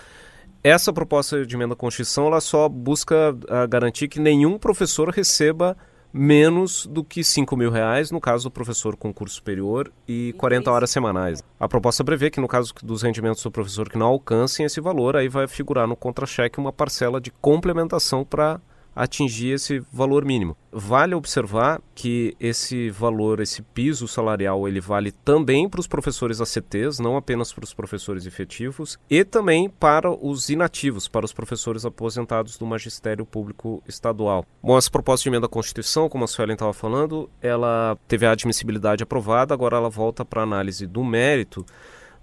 Essa 0.65 0.93
proposta 0.93 1.45
de 1.45 1.57
emenda 1.57 1.75
à 1.75 1.77
Constituição 1.77 2.27
ela 2.27 2.41
só 2.41 2.69
busca 2.69 3.33
uh, 3.33 3.69
garantir 3.69 4.07
que 4.07 4.21
nenhum 4.21 4.59
professor 4.59 5.09
receba 5.09 5.77
menos 6.13 6.87
do 6.87 7.03
que 7.03 7.25
5 7.25 7.57
mil 7.57 7.71
reais 7.71 8.11
no 8.11 8.21
caso 8.21 8.45
do 8.45 8.51
professor 8.51 8.97
com 8.97 9.13
curso 9.13 9.37
superior 9.37 9.91
e 10.07 10.35
40 10.37 10.71
horas 10.71 10.91
semanais. 10.91 11.43
A 11.59 11.69
proposta 11.69 12.05
prevê 12.05 12.31
que 12.31 12.41
no 12.41 12.49
caso 12.49 12.75
dos 12.83 13.03
rendimentos 13.03 13.43
do 13.43 13.51
professor 13.51 13.89
que 13.89 13.99
não 13.99 14.07
alcancem 14.07 14.67
esse 14.67 14.81
valor, 14.81 15.17
aí 15.17 15.29
vai 15.29 15.49
figurar 15.49 15.87
no 15.87 15.97
contra-cheque 15.97 16.59
uma 16.59 16.73
parcela 16.73 17.21
de 17.21 17.31
complementação 17.31 18.25
para 18.25 18.61
atingir 18.95 19.53
esse 19.53 19.81
valor 19.93 20.25
mínimo. 20.25 20.57
Vale 20.71 21.15
observar 21.15 21.81
que 21.95 22.35
esse 22.41 22.91
valor, 22.91 23.41
esse 23.41 23.63
piso 23.63 24.09
salarial, 24.09 24.67
ele 24.67 24.81
vale 24.81 25.13
também 25.13 25.69
para 25.69 25.81
os 25.81 25.87
professores 25.87 26.41
ACTs, 26.41 26.99
não 26.99 27.17
apenas 27.17 27.53
para 27.53 27.65
os 27.65 27.75
professores 27.75 28.27
efetivos, 28.27 28.99
e 29.09 29.25
também 29.25 29.69
para 29.69 30.11
os 30.11 30.49
inativos, 30.49 31.09
para 31.09 31.27
os 31.27 31.33
professores 31.33 31.85
aposentados 31.85 32.57
do 32.57 32.67
magistério 32.67 33.27
público 33.27 33.83
estadual. 33.87 34.47
Bom, 34.63 34.79
essa 34.79 34.91
proposta 34.91 35.25
de 35.25 35.29
emenda 35.29 35.47
à 35.47 35.49
Constituição, 35.49 36.09
como 36.09 36.25
a 36.25 36.27
Suelen 36.27 36.55
estava 36.55 36.73
falando, 36.73 37.29
ela 37.41 37.99
teve 38.09 38.27
a 38.27 38.33
admissibilidade 38.33 39.03
aprovada, 39.03 39.53
agora 39.53 39.77
ela 39.77 39.91
volta 39.91 40.25
para 40.25 40.43
análise 40.43 40.87
do 40.87 41.05
mérito 41.05 41.67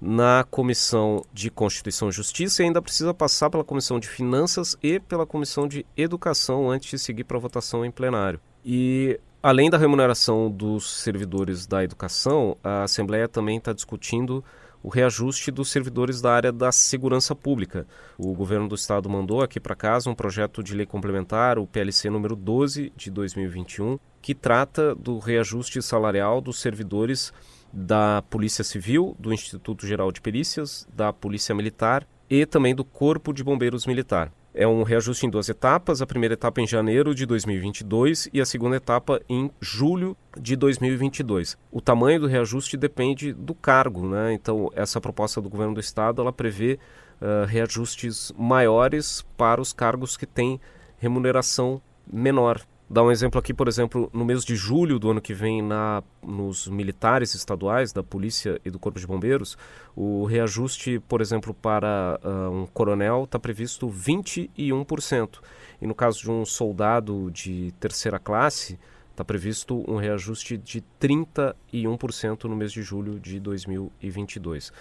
na 0.01 0.45
Comissão 0.49 1.23
de 1.33 1.49
Constituição 1.49 2.09
e 2.09 2.11
Justiça 2.11 2.61
e 2.61 2.65
ainda 2.65 2.81
precisa 2.81 3.13
passar 3.13 3.49
pela 3.49 3.63
Comissão 3.63 3.99
de 3.99 4.07
Finanças 4.07 4.77
e 4.81 4.99
pela 4.99 5.25
Comissão 5.25 5.67
de 5.67 5.85
Educação 5.97 6.69
antes 6.69 6.89
de 6.89 6.99
seguir 6.99 7.25
para 7.25 7.37
votação 7.37 7.85
em 7.85 7.91
plenário. 7.91 8.39
E 8.63 9.19
além 9.43 9.69
da 9.69 9.77
remuneração 9.77 10.49
dos 10.49 11.01
servidores 11.01 11.65
da 11.65 11.83
educação, 11.83 12.57
a 12.63 12.83
Assembleia 12.83 13.27
também 13.27 13.57
está 13.57 13.73
discutindo 13.73 14.43
o 14.81 14.87
reajuste 14.87 15.51
dos 15.51 15.69
servidores 15.69 16.21
da 16.21 16.33
área 16.33 16.51
da 16.51 16.71
segurança 16.71 17.35
pública. 17.35 17.85
O 18.17 18.33
governo 18.33 18.67
do 18.67 18.75
estado 18.75 19.09
mandou 19.09 19.41
aqui 19.41 19.59
para 19.59 19.75
casa 19.75 20.09
um 20.09 20.15
projeto 20.15 20.63
de 20.63 20.73
lei 20.73 20.85
complementar, 20.85 21.59
o 21.59 21.67
PLC 21.67 22.09
número 22.09 22.35
12 22.35 22.93
de 22.95 23.11
2021, 23.11 23.99
que 24.21 24.33
trata 24.33 24.95
do 24.95 25.19
reajuste 25.19 25.81
salarial 25.81 26.39
dos 26.39 26.59
servidores 26.61 27.33
da 27.71 28.23
Polícia 28.29 28.63
Civil, 28.63 29.15
do 29.19 29.33
Instituto 29.33 29.85
Geral 29.85 30.11
de 30.11 30.21
Perícias, 30.21 30.87
da 30.93 31.13
Polícia 31.13 31.53
Militar 31.53 32.07
e 32.29 32.45
também 32.45 32.75
do 32.75 32.83
Corpo 32.83 33.33
de 33.33 33.43
Bombeiros 33.43 33.85
Militar. 33.85 34.31
É 34.53 34.67
um 34.67 34.83
reajuste 34.83 35.25
em 35.25 35.29
duas 35.29 35.47
etapas, 35.47 36.01
a 36.01 36.07
primeira 36.07 36.33
etapa 36.33 36.59
em 36.59 36.67
janeiro 36.67 37.13
de 37.13 37.25
2022 37.25 38.29
e 38.33 38.41
a 38.41 38.45
segunda 38.45 38.77
etapa 38.77 39.21
em 39.29 39.51
julho 39.61 40.17
de 40.39 40.55
2022. 40.55 41.57
O 41.71 41.79
tamanho 41.79 42.19
do 42.19 42.27
reajuste 42.27 42.75
depende 42.75 43.31
do 43.31 43.53
cargo, 43.53 44.07
né? 44.07 44.33
Então, 44.33 44.71
essa 44.75 44.99
proposta 44.99 45.39
do 45.39 45.49
governo 45.49 45.75
do 45.75 45.79
estado, 45.79 46.21
ela 46.21 46.33
prevê 46.33 46.79
uh, 47.21 47.45
reajustes 47.45 48.33
maiores 48.37 49.23
para 49.37 49.61
os 49.61 49.71
cargos 49.71 50.17
que 50.17 50.25
têm 50.25 50.59
remuneração 50.97 51.79
menor. 52.11 52.61
Dar 52.91 53.03
um 53.03 53.11
exemplo 53.11 53.39
aqui, 53.39 53.53
por 53.53 53.67
exemplo, 53.67 54.09
no 54.11 54.25
mês 54.25 54.43
de 54.43 54.55
julho 54.55 54.97
do 54.97 55.11
ano 55.11 55.21
que 55.21 55.31
vem, 55.31 55.61
na, 55.61 56.01
nos 56.23 56.67
militares 56.67 57.35
estaduais 57.35 57.93
da 57.93 58.01
Polícia 58.01 58.59
e 58.65 58.71
do 58.71 58.79
Corpo 58.79 58.99
de 58.99 59.05
Bombeiros, 59.05 59.55
o 59.95 60.25
reajuste, 60.25 60.99
por 61.07 61.21
exemplo, 61.21 61.53
para 61.53 62.19
uh, 62.23 62.49
um 62.49 62.65
coronel 62.65 63.25
está 63.25 63.37
previsto 63.37 63.87
21%. 63.87 65.39
E 65.79 65.85
no 65.85 65.93
caso 65.93 66.19
de 66.19 66.31
um 66.31 66.43
soldado 66.43 67.29
de 67.29 67.71
terceira 67.79 68.17
classe, 68.17 68.79
está 69.11 69.23
previsto 69.23 69.83
um 69.87 69.97
reajuste 69.97 70.57
de 70.57 70.83
31% 70.99 72.45
no 72.45 72.55
mês 72.55 72.71
de 72.71 72.81
julho 72.81 73.19
de 73.19 73.39
2022. 73.39 74.73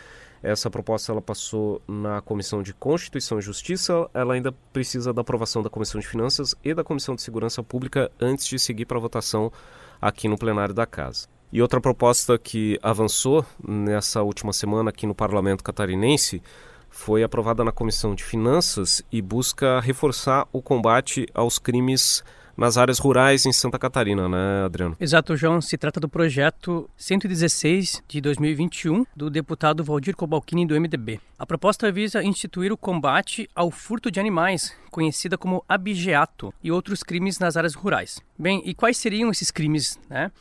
Essa 0.42 0.70
proposta 0.70 1.12
ela 1.12 1.20
passou 1.20 1.82
na 1.86 2.20
Comissão 2.20 2.62
de 2.62 2.72
Constituição 2.72 3.38
e 3.38 3.42
Justiça. 3.42 4.08
Ela 4.14 4.34
ainda 4.34 4.52
precisa 4.72 5.12
da 5.12 5.20
aprovação 5.20 5.62
da 5.62 5.70
Comissão 5.70 6.00
de 6.00 6.06
Finanças 6.06 6.54
e 6.64 6.72
da 6.72 6.84
Comissão 6.84 7.14
de 7.14 7.22
Segurança 7.22 7.62
Pública 7.62 8.10
antes 8.20 8.46
de 8.46 8.58
seguir 8.58 8.84
para 8.84 8.98
votação 8.98 9.52
aqui 10.00 10.28
no 10.28 10.38
plenário 10.38 10.74
da 10.74 10.86
Casa. 10.86 11.26
E 11.52 11.62
outra 11.62 11.80
proposta 11.80 12.38
que 12.38 12.78
avançou 12.82 13.44
nessa 13.66 14.22
última 14.22 14.52
semana 14.52 14.90
aqui 14.90 15.06
no 15.06 15.14
Parlamento 15.14 15.64
Catarinense 15.64 16.42
foi 16.90 17.22
aprovada 17.22 17.64
na 17.64 17.72
Comissão 17.72 18.14
de 18.14 18.22
Finanças 18.22 19.02
e 19.10 19.20
busca 19.22 19.80
reforçar 19.80 20.46
o 20.52 20.62
combate 20.62 21.26
aos 21.34 21.58
crimes 21.58 22.22
nas 22.58 22.76
áreas 22.76 22.98
rurais 22.98 23.46
em 23.46 23.52
Santa 23.52 23.78
Catarina, 23.78 24.28
né, 24.28 24.64
Adriano? 24.64 24.96
Exato, 24.98 25.36
João. 25.36 25.60
Se 25.60 25.78
trata 25.78 26.00
do 26.00 26.08
projeto 26.08 26.90
116 26.96 28.02
de 28.08 28.20
2021 28.20 29.06
do 29.14 29.30
deputado 29.30 29.84
Valdir 29.84 30.16
Cobalcini 30.16 30.66
do 30.66 30.78
MDB. 30.78 31.20
A 31.38 31.46
proposta 31.46 31.90
visa 31.92 32.22
instituir 32.22 32.72
o 32.72 32.76
combate 32.76 33.48
ao 33.54 33.70
furto 33.70 34.10
de 34.10 34.18
animais, 34.18 34.74
conhecida 34.90 35.38
como 35.38 35.64
abigeato, 35.68 36.52
e 36.62 36.72
outros 36.72 37.04
crimes 37.04 37.38
nas 37.38 37.56
áreas 37.56 37.74
rurais. 37.74 38.20
Bem, 38.36 38.60
e 38.64 38.74
quais 38.74 38.96
seriam 38.96 39.30
esses 39.30 39.52
crimes, 39.52 39.98
né? 40.10 40.32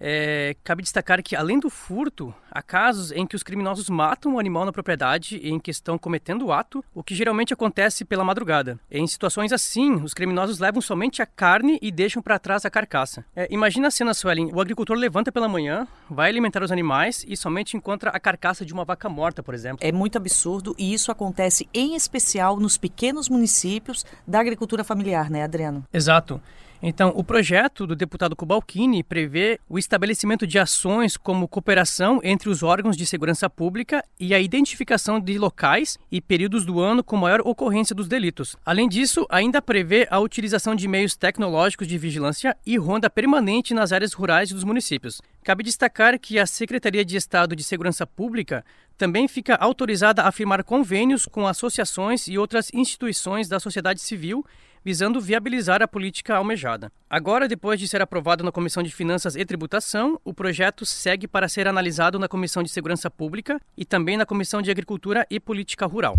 É, 0.00 0.56
cabe 0.64 0.82
destacar 0.82 1.22
que, 1.22 1.36
além 1.36 1.58
do 1.58 1.70
furto, 1.70 2.34
há 2.50 2.60
casos 2.62 3.12
em 3.12 3.26
que 3.26 3.36
os 3.36 3.42
criminosos 3.42 3.88
matam 3.88 4.34
o 4.34 4.38
animal 4.38 4.64
na 4.64 4.72
propriedade 4.72 5.40
em 5.42 5.58
que 5.58 5.70
estão 5.70 5.96
cometendo 5.96 6.46
o 6.46 6.52
ato, 6.52 6.84
o 6.94 7.02
que 7.02 7.14
geralmente 7.14 7.52
acontece 7.52 8.04
pela 8.04 8.24
madrugada. 8.24 8.78
Em 8.90 9.06
situações 9.06 9.52
assim, 9.52 9.94
os 10.02 10.14
criminosos 10.14 10.58
levam 10.58 10.80
somente 10.80 11.22
a 11.22 11.26
carne 11.26 11.78
e 11.80 11.90
deixam 11.90 12.22
para 12.22 12.38
trás 12.38 12.64
a 12.64 12.70
carcaça. 12.70 13.24
É, 13.34 13.46
imagina 13.50 13.88
a 13.88 13.90
cena, 13.90 14.14
Suelen: 14.14 14.50
o 14.52 14.60
agricultor 14.60 14.96
levanta 14.96 15.32
pela 15.32 15.48
manhã, 15.48 15.86
vai 16.10 16.28
alimentar 16.28 16.62
os 16.62 16.72
animais 16.72 17.24
e 17.28 17.36
somente 17.36 17.76
encontra 17.76 18.10
a 18.10 18.20
carcaça 18.20 18.64
de 18.64 18.72
uma 18.72 18.84
vaca 18.84 19.08
morta, 19.08 19.42
por 19.42 19.54
exemplo. 19.54 19.78
É 19.80 19.92
muito 19.92 20.16
absurdo 20.16 20.74
e 20.78 20.92
isso 20.92 21.10
acontece 21.10 21.68
em 21.72 21.94
especial 21.94 22.58
nos 22.58 22.76
pequenos 22.76 23.28
municípios 23.28 24.04
da 24.26 24.40
agricultura 24.40 24.84
familiar, 24.84 25.30
né, 25.30 25.44
Adriano? 25.44 25.84
Exato. 25.92 26.40
Então, 26.86 27.14
o 27.16 27.24
projeto 27.24 27.86
do 27.86 27.96
deputado 27.96 28.36
Cobalcini 28.36 29.02
prevê 29.02 29.58
o 29.66 29.78
estabelecimento 29.78 30.46
de 30.46 30.58
ações 30.58 31.16
como 31.16 31.48
cooperação 31.48 32.20
entre 32.22 32.50
os 32.50 32.62
órgãos 32.62 32.94
de 32.94 33.06
segurança 33.06 33.48
pública 33.48 34.04
e 34.20 34.34
a 34.34 34.38
identificação 34.38 35.18
de 35.18 35.38
locais 35.38 35.98
e 36.12 36.20
períodos 36.20 36.66
do 36.66 36.80
ano 36.80 37.02
com 37.02 37.16
maior 37.16 37.40
ocorrência 37.40 37.94
dos 37.94 38.06
delitos. 38.06 38.54
Além 38.66 38.86
disso, 38.86 39.24
ainda 39.30 39.62
prevê 39.62 40.06
a 40.10 40.20
utilização 40.20 40.74
de 40.74 40.86
meios 40.86 41.16
tecnológicos 41.16 41.88
de 41.88 41.96
vigilância 41.96 42.54
e 42.66 42.76
ronda 42.76 43.08
permanente 43.08 43.72
nas 43.72 43.90
áreas 43.90 44.12
rurais 44.12 44.52
dos 44.52 44.62
municípios. 44.62 45.22
Cabe 45.42 45.64
destacar 45.64 46.18
que 46.18 46.38
a 46.38 46.44
Secretaria 46.44 47.02
de 47.02 47.16
Estado 47.16 47.56
de 47.56 47.64
Segurança 47.64 48.06
Pública 48.06 48.62
também 48.98 49.26
fica 49.26 49.54
autorizada 49.56 50.22
a 50.24 50.30
firmar 50.30 50.62
convênios 50.62 51.24
com 51.24 51.46
associações 51.46 52.28
e 52.28 52.36
outras 52.36 52.68
instituições 52.74 53.48
da 53.48 53.58
sociedade 53.58 54.02
civil 54.02 54.44
visando 54.84 55.20
viabilizar 55.20 55.82
a 55.82 55.88
política 55.88 56.36
almejada. 56.36 56.92
Agora, 57.08 57.48
depois 57.48 57.80
de 57.80 57.88
ser 57.88 58.02
aprovado 58.02 58.44
na 58.44 58.52
Comissão 58.52 58.82
de 58.82 58.90
Finanças 58.90 59.34
e 59.34 59.44
Tributação, 59.44 60.20
o 60.24 60.34
projeto 60.34 60.84
segue 60.84 61.26
para 61.26 61.48
ser 61.48 61.66
analisado 61.66 62.18
na 62.18 62.28
Comissão 62.28 62.62
de 62.62 62.68
Segurança 62.68 63.10
Pública 63.10 63.60
e 63.76 63.84
também 63.84 64.16
na 64.16 64.26
Comissão 64.26 64.60
de 64.60 64.70
Agricultura 64.70 65.26
e 65.30 65.40
Política 65.40 65.86
Rural. 65.86 66.18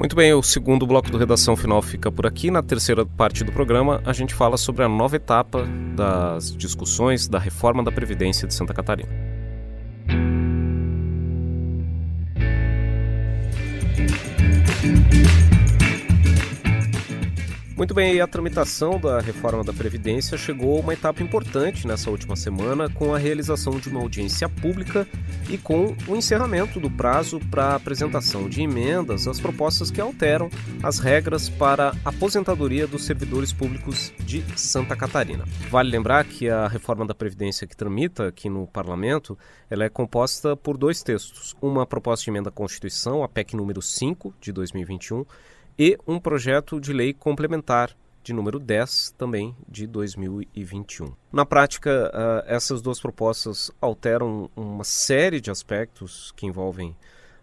Muito 0.00 0.16
bem, 0.16 0.32
o 0.32 0.42
segundo 0.42 0.86
bloco 0.86 1.10
do 1.10 1.18
Redação 1.18 1.54
Final 1.54 1.82
fica 1.82 2.10
por 2.10 2.26
aqui. 2.26 2.50
Na 2.50 2.62
terceira 2.62 3.04
parte 3.04 3.44
do 3.44 3.52
programa, 3.52 4.00
a 4.06 4.14
gente 4.14 4.32
fala 4.32 4.56
sobre 4.56 4.82
a 4.82 4.88
nova 4.88 5.16
etapa 5.16 5.68
das 5.94 6.56
discussões 6.56 7.28
da 7.28 7.38
reforma 7.38 7.84
da 7.84 7.92
Previdência 7.92 8.48
de 8.48 8.54
Santa 8.54 8.72
Catarina. 8.72 9.29
Muito 17.80 17.94
bem, 17.94 18.20
a 18.20 18.26
tramitação 18.26 19.00
da 19.00 19.20
reforma 19.20 19.64
da 19.64 19.72
Previdência 19.72 20.36
chegou 20.36 20.76
a 20.76 20.80
uma 20.80 20.92
etapa 20.92 21.22
importante 21.22 21.86
nessa 21.86 22.10
última 22.10 22.36
semana 22.36 22.90
com 22.90 23.14
a 23.14 23.18
realização 23.18 23.80
de 23.80 23.88
uma 23.88 24.00
audiência 24.02 24.50
pública 24.50 25.08
e 25.48 25.56
com 25.56 25.96
o 26.06 26.14
encerramento 26.14 26.78
do 26.78 26.90
prazo 26.90 27.40
para 27.50 27.74
apresentação 27.74 28.50
de 28.50 28.60
emendas 28.60 29.26
às 29.26 29.40
propostas 29.40 29.90
que 29.90 29.98
alteram 29.98 30.50
as 30.82 30.98
regras 30.98 31.48
para 31.48 31.96
a 32.04 32.10
aposentadoria 32.10 32.86
dos 32.86 33.06
servidores 33.06 33.50
públicos 33.50 34.12
de 34.26 34.44
Santa 34.60 34.94
Catarina. 34.94 35.46
Vale 35.70 35.88
lembrar 35.90 36.26
que 36.26 36.50
a 36.50 36.68
reforma 36.68 37.06
da 37.06 37.14
Previdência 37.14 37.66
que 37.66 37.74
tramita 37.74 38.28
aqui 38.28 38.50
no 38.50 38.66
Parlamento 38.66 39.38
ela 39.70 39.84
é 39.84 39.88
composta 39.88 40.54
por 40.54 40.76
dois 40.76 41.02
textos: 41.02 41.56
uma 41.62 41.86
proposta 41.86 42.24
de 42.24 42.30
emenda 42.30 42.50
à 42.50 42.52
Constituição, 42.52 43.24
a 43.24 43.28
PEC 43.28 43.56
número 43.56 43.80
5 43.80 44.34
de 44.38 44.52
2021 44.52 45.24
e 45.78 45.98
um 46.06 46.18
projeto 46.18 46.80
de 46.80 46.92
lei 46.92 47.12
complementar 47.12 47.96
de 48.22 48.32
número 48.32 48.58
10, 48.58 49.14
também 49.16 49.56
de 49.68 49.86
2021. 49.86 51.12
Na 51.32 51.46
prática, 51.46 52.10
uh, 52.12 52.44
essas 52.46 52.82
duas 52.82 53.00
propostas 53.00 53.70
alteram 53.80 54.50
uma 54.54 54.84
série 54.84 55.40
de 55.40 55.50
aspectos 55.50 56.32
que 56.36 56.46
envolvem 56.46 56.90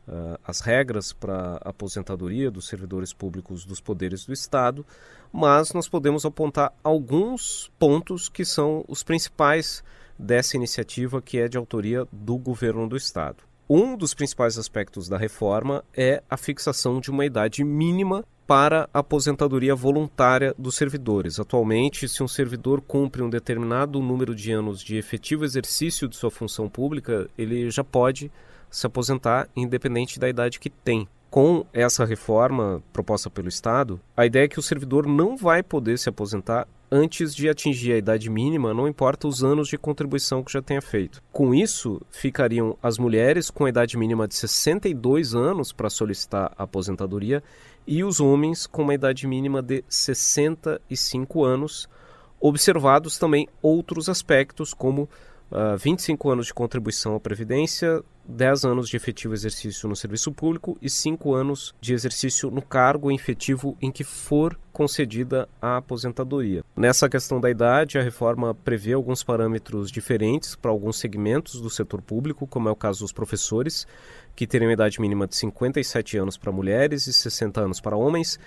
uh, 0.07 0.39
as 0.45 0.61
regras 0.61 1.11
para 1.11 1.57
aposentadoria 1.57 2.51
dos 2.51 2.67
servidores 2.67 3.11
públicos 3.11 3.65
dos 3.65 3.81
poderes 3.81 4.25
do 4.25 4.33
Estado, 4.33 4.85
mas 5.31 5.73
nós 5.73 5.89
podemos 5.89 6.25
apontar 6.25 6.73
alguns 6.83 7.71
pontos 7.79 8.29
que 8.29 8.45
são 8.45 8.85
os 8.87 9.03
principais 9.03 9.83
dessa 10.17 10.55
iniciativa 10.55 11.21
que 11.21 11.39
é 11.39 11.47
de 11.47 11.57
autoria 11.57 12.07
do 12.11 12.37
governo 12.37 12.87
do 12.87 12.95
Estado. 12.95 13.43
Um 13.69 13.97
dos 13.97 14.13
principais 14.13 14.57
aspectos 14.57 15.09
da 15.09 15.17
reforma 15.17 15.83
é 15.93 16.23
a 16.29 16.37
fixação 16.37 17.01
de 17.01 17.11
uma 17.11 17.25
idade 17.25 17.65
mínima 17.65 18.23
para 18.47 18.89
a 18.93 18.99
aposentadoria 18.99 19.75
voluntária 19.75 20.55
dos 20.57 20.75
servidores. 20.75 21.37
Atualmente, 21.37 22.07
se 22.07 22.23
um 22.23 22.29
servidor 22.29 22.79
cumpre 22.79 23.21
um 23.21 23.29
determinado 23.29 24.01
número 24.01 24.33
de 24.33 24.53
anos 24.53 24.81
de 24.81 24.95
efetivo 24.95 25.43
exercício 25.43 26.07
de 26.07 26.15
sua 26.15 26.31
função 26.31 26.69
pública, 26.69 27.29
ele 27.37 27.69
já 27.69 27.83
pode 27.83 28.31
se 28.71 28.87
aposentar 28.87 29.49
independente 29.53 30.17
da 30.17 30.29
idade 30.29 30.61
que 30.61 30.69
tem. 30.69 31.05
Com 31.29 31.65
essa 31.73 32.05
reforma 32.05 32.81
proposta 32.93 33.29
pelo 33.29 33.49
Estado, 33.49 33.99
a 34.15 34.25
ideia 34.25 34.45
é 34.45 34.47
que 34.47 34.59
o 34.59 34.63
servidor 34.63 35.05
não 35.05 35.35
vai 35.35 35.61
poder 35.61 35.99
se 35.99 36.07
aposentar 36.07 36.65
antes 36.91 37.35
de 37.35 37.49
atingir 37.49 37.93
a 37.93 37.97
idade 37.97 38.29
mínima, 38.29 38.73
não 38.73 38.87
importa 38.87 39.27
os 39.27 39.43
anos 39.43 39.67
de 39.67 39.77
contribuição 39.77 40.43
que 40.43 40.51
já 40.51 40.61
tenha 40.61 40.81
feito. 40.81 41.21
Com 41.31 41.53
isso, 41.53 42.01
ficariam 42.09 42.77
as 42.81 42.97
mulheres 42.97 43.49
com 43.49 43.65
a 43.65 43.69
idade 43.69 43.97
mínima 43.97 44.27
de 44.27 44.35
62 44.35 45.35
anos 45.35 45.71
para 45.71 45.89
solicitar 45.89 46.51
a 46.57 46.63
aposentadoria 46.63 47.43
e 47.85 48.03
os 48.03 48.19
homens 48.19 48.67
com 48.67 48.81
uma 48.83 48.93
idade 48.93 49.27
mínima 49.27 49.61
de 49.61 49.83
65 49.87 51.43
anos, 51.43 51.87
observados 52.39 53.17
também 53.17 53.47
outros 53.61 54.09
aspectos 54.09 54.73
como 54.73 55.09
uh, 55.51 55.73
ah, 55.73 55.75
25 55.75 56.29
anos 56.29 56.47
de 56.47 56.53
contribuição 56.53 57.15
à 57.15 57.19
Previdência, 57.19 58.03
10 58.27 58.65
anos 58.65 58.89
de 58.89 58.97
efetivo 58.97 59.33
exercício 59.33 59.87
no 59.87 59.95
serviço 59.95 60.31
público 60.31 60.77
e 60.81 60.89
5 60.89 61.33
anos 61.33 61.73
de 61.79 61.93
exercício 61.93 62.51
no 62.51 62.61
cargo 62.61 63.11
efetivo 63.11 63.77
em 63.81 63.91
que 63.91 64.03
for 64.03 64.59
concedida 64.73 65.47
a 65.61 65.77
aposentadoria. 65.77 66.63
Nessa 66.75 67.09
questão 67.09 67.39
da 67.39 67.49
idade, 67.49 67.97
a 67.97 68.03
reforma 68.03 68.53
prevê 68.53 68.93
alguns 68.93 69.23
parâmetros 69.23 69.89
diferentes 69.89 70.55
para 70.55 70.69
alguns 70.69 70.99
segmentos 70.99 71.61
do 71.61 71.69
setor 71.69 72.01
público, 72.01 72.45
como 72.45 72.67
é 72.67 72.71
o 72.71 72.75
caso 72.75 72.99
dos 72.99 73.13
professores, 73.13 73.87
que 74.35 74.45
teriam 74.45 74.71
idade 74.71 74.99
mínima 74.99 75.25
de 75.25 75.35
57 75.35 76.17
anos 76.17 76.37
para 76.37 76.51
mulheres 76.51 77.07
e 77.07 77.13
60 77.13 77.61
anos 77.61 77.79
para 77.79 77.95
homens, 77.95 78.39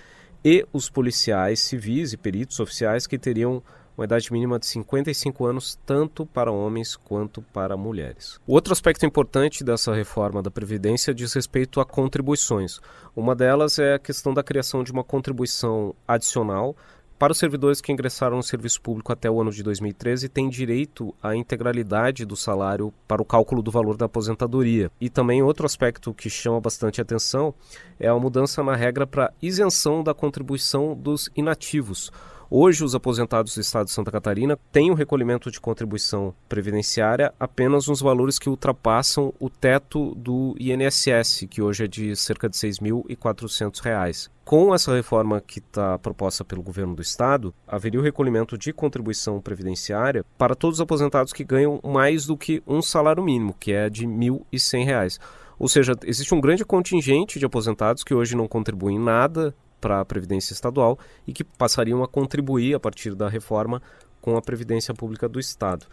e 0.44 0.66
os 0.72 0.88
policiais 0.88 1.60
civis 1.60 2.12
e 2.12 2.16
peritos 2.16 2.60
oficiais 2.60 3.06
que 3.06 3.18
teriam 3.18 3.62
uma 4.00 4.06
idade 4.06 4.32
mínima 4.32 4.58
de 4.58 4.66
55 4.66 5.44
anos, 5.44 5.78
tanto 5.84 6.24
para 6.24 6.50
homens 6.50 6.96
quanto 6.96 7.42
para 7.42 7.76
mulheres. 7.76 8.40
Outro 8.46 8.72
aspecto 8.72 9.04
importante 9.04 9.62
dessa 9.62 9.94
reforma 9.94 10.42
da 10.42 10.50
Previdência 10.50 11.12
diz 11.12 11.34
respeito 11.34 11.80
a 11.80 11.84
contribuições. 11.84 12.80
Uma 13.14 13.36
delas 13.36 13.78
é 13.78 13.94
a 13.94 13.98
questão 13.98 14.32
da 14.32 14.42
criação 14.42 14.82
de 14.82 14.90
uma 14.90 15.04
contribuição 15.04 15.94
adicional 16.08 16.74
para 17.18 17.32
os 17.32 17.38
servidores 17.38 17.82
que 17.82 17.92
ingressaram 17.92 18.38
no 18.38 18.42
serviço 18.42 18.80
público 18.80 19.12
até 19.12 19.30
o 19.30 19.38
ano 19.38 19.52
de 19.52 19.62
2013, 19.62 20.26
têm 20.30 20.48
direito 20.48 21.14
à 21.22 21.36
integralidade 21.36 22.24
do 22.24 22.34
salário 22.34 22.94
para 23.06 23.20
o 23.20 23.26
cálculo 23.26 23.60
do 23.60 23.70
valor 23.70 23.98
da 23.98 24.06
aposentadoria. 24.06 24.90
E 24.98 25.10
também 25.10 25.42
outro 25.42 25.66
aspecto 25.66 26.14
que 26.14 26.30
chama 26.30 26.58
bastante 26.58 26.98
atenção 26.98 27.52
é 27.98 28.08
a 28.08 28.18
mudança 28.18 28.64
na 28.64 28.74
regra 28.74 29.06
para 29.06 29.34
isenção 29.42 30.02
da 30.02 30.14
contribuição 30.14 30.96
dos 30.96 31.28
inativos. 31.36 32.10
Hoje, 32.52 32.82
os 32.82 32.96
aposentados 32.96 33.54
do 33.54 33.60
Estado 33.60 33.86
de 33.86 33.92
Santa 33.92 34.10
Catarina 34.10 34.58
têm 34.72 34.90
o 34.90 34.94
um 34.94 34.96
recolhimento 34.96 35.52
de 35.52 35.60
contribuição 35.60 36.34
previdenciária 36.48 37.32
apenas 37.38 37.86
nos 37.86 38.00
valores 38.00 38.40
que 38.40 38.50
ultrapassam 38.50 39.32
o 39.38 39.48
teto 39.48 40.16
do 40.16 40.56
INSS, 40.58 41.46
que 41.48 41.62
hoje 41.62 41.84
é 41.84 41.86
de 41.86 42.16
cerca 42.16 42.48
de 42.48 42.60
R$ 42.60 42.72
6.400. 42.72 44.28
Com 44.44 44.74
essa 44.74 44.92
reforma 44.92 45.40
que 45.40 45.60
está 45.60 45.96
proposta 46.00 46.44
pelo 46.44 46.60
governo 46.60 46.96
do 46.96 47.02
Estado, 47.02 47.54
haveria 47.68 48.00
o 48.00 48.02
recolhimento 48.02 48.58
de 48.58 48.72
contribuição 48.72 49.40
previdenciária 49.40 50.24
para 50.36 50.56
todos 50.56 50.78
os 50.78 50.82
aposentados 50.82 51.32
que 51.32 51.44
ganham 51.44 51.78
mais 51.84 52.26
do 52.26 52.36
que 52.36 52.64
um 52.66 52.82
salário 52.82 53.22
mínimo, 53.22 53.54
que 53.60 53.70
é 53.70 53.88
de 53.88 54.06
R$ 54.06 54.12
1.100. 54.12 55.20
Ou 55.56 55.68
seja, 55.68 55.92
existe 56.04 56.34
um 56.34 56.40
grande 56.40 56.64
contingente 56.64 57.38
de 57.38 57.46
aposentados 57.46 58.02
que 58.02 58.12
hoje 58.12 58.34
não 58.34 58.48
contribuem 58.48 58.98
nada 58.98 59.54
para 59.80 60.00
a 60.00 60.04
Previdência 60.04 60.52
Estadual 60.52 60.98
e 61.26 61.32
que 61.32 61.44
passariam 61.44 62.02
a 62.02 62.08
contribuir 62.08 62.74
a 62.74 62.80
partir 62.80 63.14
da 63.14 63.28
reforma 63.28 63.80
com 64.20 64.36
a 64.36 64.42
Previdência 64.42 64.92
Pública 64.94 65.28
do 65.28 65.40
Estado. 65.40 65.86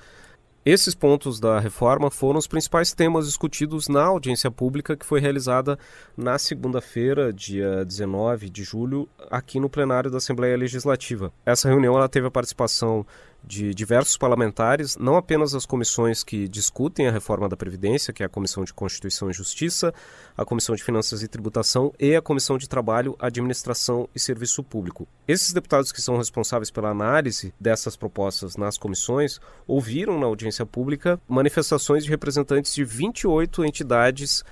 Esses 0.70 0.94
pontos 0.94 1.39
da 1.39 1.62
reforma 1.62 2.12
foram 2.12 2.38
os 2.38 2.46
principais 2.46 2.91
temas 2.91 3.25
discutidos 3.25 3.88
na 3.88 4.03
audiência 4.03 4.51
pública 4.51 4.98
que 4.98 5.06
foi 5.06 5.22
realizada 5.22 5.79
na 6.17 6.38
segunda-feira, 6.38 7.32
dia 7.32 7.86
19 7.86 8.50
de 8.50 8.65
julho, 8.65 9.08
aqui 9.32 9.62
no 9.62 9.70
plenário 9.70 10.12
da 10.12 10.17
Assembleia 10.17 10.58
Legislativa. 10.58 11.32
Essa 11.46 11.70
reunião 11.70 11.96
ela 11.96 12.10
teve 12.10 12.27
a 12.27 12.32
participação 12.32 13.06
de 13.48 13.74
diversos 13.74 14.18
parlamentares, 14.18 14.98
não 14.98 15.16
apenas 15.16 15.56
as 15.56 15.66
comissões 15.66 16.22
que 16.22 16.48
discutem 16.50 17.08
a 17.08 17.12
reforma 17.12 17.48
da 17.48 17.56
Previdência, 17.56 18.12
que 18.12 18.22
é 18.22 18.25
a 18.25 18.30
Comissão 18.30 18.63
de 18.66 18.74
Constituição 18.74 19.30
e 19.30 19.34
Justiça, 19.34 19.94
a 20.38 20.44
Comissão 20.44 20.75
de 20.75 20.84
Finanças 20.84 21.24
e 21.24 21.27
Tributação 21.30 21.94
e 21.98 22.13
a 22.13 22.22
Comissão 22.22 22.58
de 22.58 22.68
Trabalho, 22.68 23.16
Administração 23.18 24.10
e 24.13 24.20
Serviço 24.20 24.62
Público. 24.62 25.08
Esses 25.25 25.54
deputados 25.54 25.94
que 25.94 26.01
são 26.01 26.18
responsáveis 26.18 26.70
pela 26.70 26.89
análise 26.89 27.54
dessas 27.60 27.96
propostas 27.96 28.58
nas 28.58 28.77
comissões 28.77 29.39
ouviram 29.66 30.20
na 30.20 30.25
audiência 30.25 30.66
pública 30.66 31.20
manifestações 31.27 32.04
de 32.04 32.10
representantes 32.10 32.75
de 32.75 32.84
28 32.84 33.63
entidades 33.63 34.44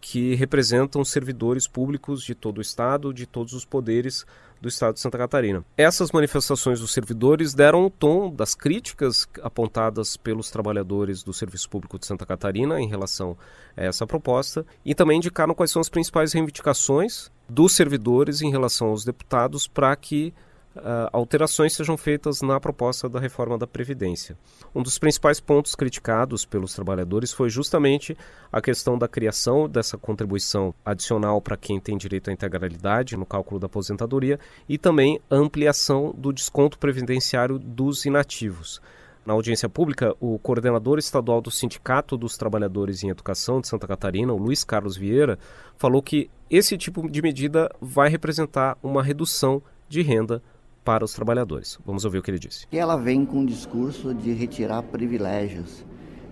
que 0.00 0.34
representam 0.34 1.02
servidores 1.02 1.66
públicos 1.66 2.22
de 2.22 2.34
todo 2.34 2.58
o 2.58 2.60
Estado, 2.60 3.12
de 3.12 3.26
todos 3.26 3.54
os 3.54 3.64
poderes 3.64 4.26
do 4.64 4.68
Estado 4.68 4.94
de 4.94 5.00
Santa 5.00 5.18
Catarina. 5.18 5.62
Essas 5.76 6.10
manifestações 6.10 6.80
dos 6.80 6.90
servidores 6.90 7.52
deram 7.52 7.84
o 7.84 7.90
tom 7.90 8.34
das 8.34 8.54
críticas 8.54 9.28
apontadas 9.42 10.16
pelos 10.16 10.50
trabalhadores 10.50 11.22
do 11.22 11.34
Serviço 11.34 11.68
Público 11.68 11.98
de 11.98 12.06
Santa 12.06 12.24
Catarina 12.24 12.80
em 12.80 12.88
relação 12.88 13.36
a 13.76 13.82
essa 13.82 14.06
proposta 14.06 14.64
e 14.82 14.94
também 14.94 15.18
indicaram 15.18 15.54
quais 15.54 15.70
são 15.70 15.80
as 15.80 15.90
principais 15.90 16.32
reivindicações 16.32 17.30
dos 17.46 17.74
servidores 17.74 18.40
em 18.40 18.50
relação 18.50 18.88
aos 18.88 19.04
deputados 19.04 19.68
para 19.68 19.94
que 19.96 20.32
uh, 20.76 21.08
alterações 21.12 21.74
sejam 21.74 21.96
feitas 21.96 22.42
na 22.42 22.58
proposta 22.60 23.08
da 23.08 23.20
reforma 23.20 23.58
da 23.58 23.66
Previdência. 23.66 24.36
Um 24.74 24.82
dos 24.82 24.98
principais 24.98 25.40
pontos 25.40 25.74
criticados 25.74 26.44
pelos 26.44 26.74
trabalhadores 26.74 27.32
foi 27.32 27.48
justamente 27.48 28.16
a 28.52 28.60
questão 28.60 28.98
da 28.98 29.08
criação 29.08 29.68
dessa 29.68 29.96
contribuição 29.96 30.74
adicional 30.84 31.40
para 31.40 31.56
quem 31.56 31.80
tem 31.80 31.96
direito 31.96 32.30
à 32.30 32.32
integralidade 32.32 33.16
no 33.16 33.26
cálculo 33.26 33.60
da 33.60 33.66
aposentadoria 33.66 34.38
e 34.68 34.78
também 34.78 35.20
a 35.30 35.36
ampliação 35.36 36.14
do 36.16 36.32
desconto 36.32 36.78
previdenciário 36.78 37.58
dos 37.58 38.04
inativos. 38.04 38.80
Na 39.24 39.32
audiência 39.32 39.70
pública, 39.70 40.14
o 40.20 40.38
coordenador 40.38 40.98
estadual 40.98 41.40
do 41.40 41.50
Sindicato 41.50 42.14
dos 42.14 42.36
Trabalhadores 42.36 43.02
em 43.02 43.08
Educação 43.08 43.58
de 43.58 43.68
Santa 43.68 43.86
Catarina, 43.86 44.34
o 44.34 44.36
Luiz 44.36 44.64
Carlos 44.64 44.98
Vieira, 44.98 45.38
falou 45.78 46.02
que 46.02 46.30
esse 46.50 46.76
tipo 46.76 47.08
de 47.08 47.22
medida 47.22 47.74
vai 47.80 48.10
representar 48.10 48.76
uma 48.82 49.02
redução 49.02 49.62
de 49.88 50.02
renda 50.02 50.42
para 50.84 51.04
os 51.04 51.14
trabalhadores. 51.14 51.78
Vamos 51.84 52.04
ouvir 52.04 52.18
o 52.18 52.22
que 52.22 52.30
ele 52.30 52.38
disse. 52.38 52.66
Ela 52.70 52.96
vem 52.96 53.24
com 53.24 53.38
um 53.38 53.46
discurso 53.46 54.14
de 54.14 54.32
retirar 54.32 54.82
privilégios. 54.82 55.84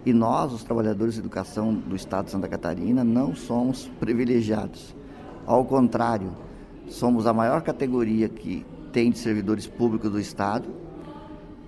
E 0.05 0.13
nós, 0.13 0.53
os 0.53 0.63
trabalhadores 0.63 1.15
de 1.15 1.21
educação 1.21 1.73
do 1.75 1.97
Estado 1.97 2.27
de 2.27 2.33
Santa 2.33 2.49
Catarina, 2.49 3.03
não 3.03 3.35
somos 3.35 3.91
privilegiados. 3.99 4.95
Ao 5.47 5.65
contrário, 5.65 6.37
somos 6.89 7.27
a 7.27 7.33
maior 7.33 7.63
categoria 7.63 8.29
que 8.29 8.67
tem 8.93 9.11
de 9.11 9.19
servidores 9.19 9.67
públicos 9.67 10.11
do 10.11 10.21
Estado 10.21 10.69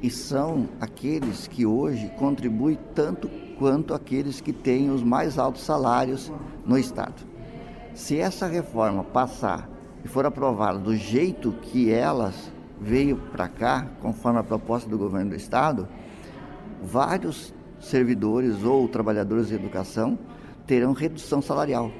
e 0.03 0.11
são 0.11 0.68
aqueles 0.81 1.47
que 1.47 1.64
hoje 1.64 2.11
contribuem 2.18 2.79
tanto 2.94 3.31
quanto 3.59 3.94
aqueles 3.94 4.40
que 4.40 4.53
têm 4.53 4.90
os 4.90 5.03
mais 5.03 5.38
altos 5.38 5.62
salários 5.62 6.31
no 6.66 6.77
Estado. 6.77 7.25
Se 7.94 8.18
essa 8.18 8.47
reforma 8.47 9.03
passar 9.03 9.70
e 10.05 10.09
for 10.09 10.27
aprovada 10.27 10.79
do 10.79 10.94
jeito 10.94 11.53
que 11.53 11.90
elas 11.90 12.53
veio 12.85 13.16
para 13.16 13.49
cá, 13.49 13.88
conforme 14.01 14.38
a 14.38 14.42
proposta 14.42 14.88
do 14.88 14.99
governo 14.99 15.31
do 15.31 15.37
estado, 15.37 15.88
vários 16.83 17.55
servidores 17.81 18.62
ou 18.62 18.87
trabalhadores 18.87 19.49
de 19.49 19.55
educação 19.55 20.18
terão 20.66 20.92
redução 20.92 21.40
salarial 21.40 21.90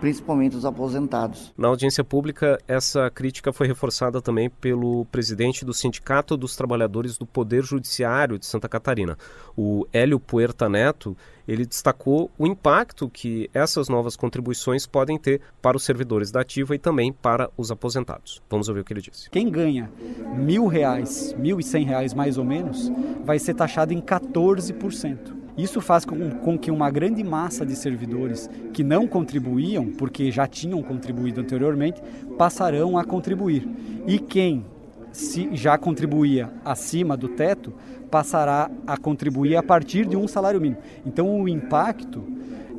principalmente 0.00 0.56
os 0.56 0.64
aposentados. 0.64 1.52
Na 1.56 1.68
audiência 1.68 2.02
pública, 2.02 2.58
essa 2.66 3.10
crítica 3.10 3.52
foi 3.52 3.66
reforçada 3.66 4.20
também 4.22 4.48
pelo 4.48 5.04
presidente 5.06 5.64
do 5.64 5.74
Sindicato 5.74 6.36
dos 6.36 6.56
Trabalhadores 6.56 7.18
do 7.18 7.26
Poder 7.26 7.62
Judiciário 7.62 8.38
de 8.38 8.46
Santa 8.46 8.68
Catarina, 8.68 9.16
o 9.56 9.86
Hélio 9.92 10.18
Puerta 10.18 10.68
Neto. 10.68 11.16
Ele 11.46 11.66
destacou 11.66 12.30
o 12.38 12.46
impacto 12.46 13.10
que 13.10 13.50
essas 13.52 13.88
novas 13.88 14.16
contribuições 14.16 14.86
podem 14.86 15.18
ter 15.18 15.40
para 15.60 15.76
os 15.76 15.82
servidores 15.82 16.30
da 16.30 16.40
ativa 16.40 16.74
e 16.74 16.78
também 16.78 17.12
para 17.12 17.50
os 17.56 17.70
aposentados. 17.72 18.40
Vamos 18.48 18.68
ouvir 18.68 18.80
o 18.80 18.84
que 18.84 18.92
ele 18.92 19.02
disse. 19.02 19.28
Quem 19.30 19.50
ganha 19.50 19.90
mil 20.36 20.66
reais, 20.66 21.34
mil 21.36 21.58
e 21.58 21.62
cem 21.62 21.84
reais 21.84 22.14
mais 22.14 22.38
ou 22.38 22.44
menos, 22.44 22.90
vai 23.24 23.38
ser 23.38 23.54
taxado 23.54 23.92
em 23.92 24.00
14%. 24.00 25.39
Isso 25.56 25.80
faz 25.80 26.04
com, 26.04 26.30
com, 26.30 26.58
que 26.58 26.70
uma 26.70 26.90
grande 26.90 27.22
massa 27.22 27.66
de 27.66 27.74
servidores 27.74 28.48
que 28.72 28.82
não 28.82 29.06
contribuíam, 29.06 29.86
porque 29.86 30.30
já 30.30 30.46
tinham 30.46 30.82
contribuído 30.82 31.40
anteriormente, 31.40 32.02
passarão 32.38 32.96
a 32.96 33.04
contribuir. 33.04 33.68
E 34.06 34.18
quem 34.18 34.64
se 35.12 35.54
já 35.56 35.76
contribuía 35.76 36.50
acima 36.64 37.16
do 37.16 37.28
teto, 37.28 37.72
passará 38.10 38.70
a 38.86 38.96
contribuir 38.96 39.56
a 39.56 39.62
partir 39.62 40.06
de 40.06 40.16
um 40.16 40.26
salário 40.26 40.60
mínimo. 40.60 40.80
Então 41.04 41.40
o 41.40 41.48
impacto 41.48 42.24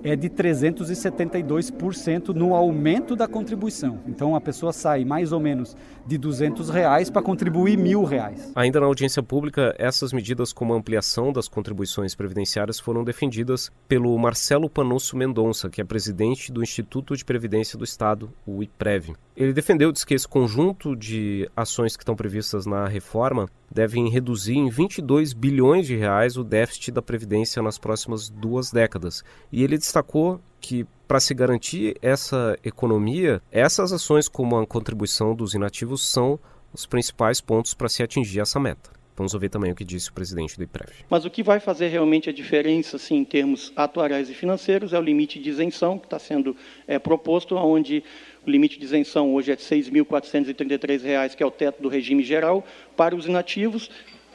é 0.04 0.16
de 0.16 0.30
372% 0.30 2.30
no 2.30 2.56
aumento 2.56 3.16
da 3.16 3.28
contribuição. 3.28 4.00
Então 4.08 4.36
a 4.36 4.42
pessoa 4.42 4.74
sai 4.74 5.06
mais 5.06 5.32
ou 5.32 5.40
menos 5.40 5.76
de 6.06 6.18
200 6.18 6.70
reais 6.70 7.10
para 7.10 7.22
contribuir 7.22 7.78
mil 7.78 8.04
reais. 8.04 8.52
Ainda 8.56 8.80
na 8.80 8.86
audiência 8.86 9.22
pública, 9.22 9.76
essas 9.78 10.12
medidas 10.12 10.52
como 10.52 10.74
a 10.74 10.78
ampliação 10.78 11.32
das 11.32 11.48
contribuições 11.48 12.16
previdenciárias 12.16 12.80
foram 12.80 13.04
defendidas 13.04 13.72
pelo 13.88 14.18
Marcelo 14.18 14.70
Panosso 14.70 15.16
Mendonça, 15.16 15.70
que 15.70 15.82
é 15.82 15.84
presidente 15.84 16.52
do 16.52 16.64
Instituto 16.64 17.16
de 17.16 17.24
Previdência 17.24 17.78
do 17.78 17.84
Estado, 17.84 18.32
o 18.46 18.64
IPREV. 18.64 19.14
Ele 19.42 19.54
defendeu 19.54 19.92
que 19.92 20.14
esse 20.14 20.28
conjunto 20.28 20.96
de 20.96 21.50
ações 21.56 21.98
que 21.98 22.04
estão 22.04 22.16
previstas 22.16 22.68
na 22.68 22.88
reforma 22.88 23.50
devem 23.72 24.08
reduzir 24.08 24.54
em 24.56 24.70
22 24.70 25.34
bilhões 25.34 25.88
de 25.88 25.96
reais 25.96 26.38
o 26.38 26.44
déficit 26.44 26.92
da 26.92 27.02
Previdência 27.02 27.60
nas 27.60 27.80
próximas 27.80 28.30
duas 28.30 28.70
décadas. 28.70 29.24
E 29.52 29.64
ele 29.64 29.80
destacou 29.80 30.40
que 30.60 30.86
para 31.08 31.20
se 31.20 31.34
garantir 31.34 31.98
essa 32.04 32.56
economia, 32.64 33.42
essas 33.52 33.92
ações 33.92 34.28
como 34.30 34.60
a 34.60 34.68
contribuição 34.68 35.34
dos 35.34 35.56
inativos 35.56 36.08
são 36.08 36.40
os 36.72 36.86
principais 36.86 37.42
pontos 37.42 37.74
para 37.74 37.90
se 37.90 38.04
atingir 38.04 38.42
essa 38.42 38.60
meta. 38.60 39.01
Vamos 39.22 39.36
ouvir 39.36 39.50
também 39.50 39.72
o 39.72 39.76
que 39.76 39.86
disse 39.86 40.10
o 40.10 40.14
presidente 40.14 40.58
do 40.58 40.64
IPREV. 40.64 41.06
Mas 41.08 41.26
o 41.26 41.30
que 41.30 41.44
vai 41.44 41.60
fazer 41.60 41.90
realmente 41.90 42.28
a 42.28 42.34
diferença, 42.34 42.96
assim, 42.96 43.18
em 43.18 43.24
termos 43.24 43.72
atuariais 43.76 44.32
e 44.32 44.34
financeiros, 44.34 44.94
é 44.94 44.98
o 44.98 45.02
limite 45.02 45.38
de 45.38 45.48
isenção 45.48 46.00
que 46.00 46.08
está 46.08 46.18
sendo 46.18 46.56
é, 46.88 46.98
proposto, 46.98 47.56
onde 47.56 48.04
o 48.48 48.50
limite 48.50 48.80
de 48.80 48.86
isenção 48.86 49.32
hoje 49.36 49.52
é 49.52 49.56
de 49.56 49.62
R$ 49.62 49.80
6.433, 49.80 51.36
que 51.36 51.44
é 51.44 51.46
o 51.46 51.52
teto 51.52 51.84
do 51.84 51.88
regime 51.88 52.24
geral, 52.24 52.66
para 52.98 53.16
os 53.16 53.28
inativos, 53.28 53.92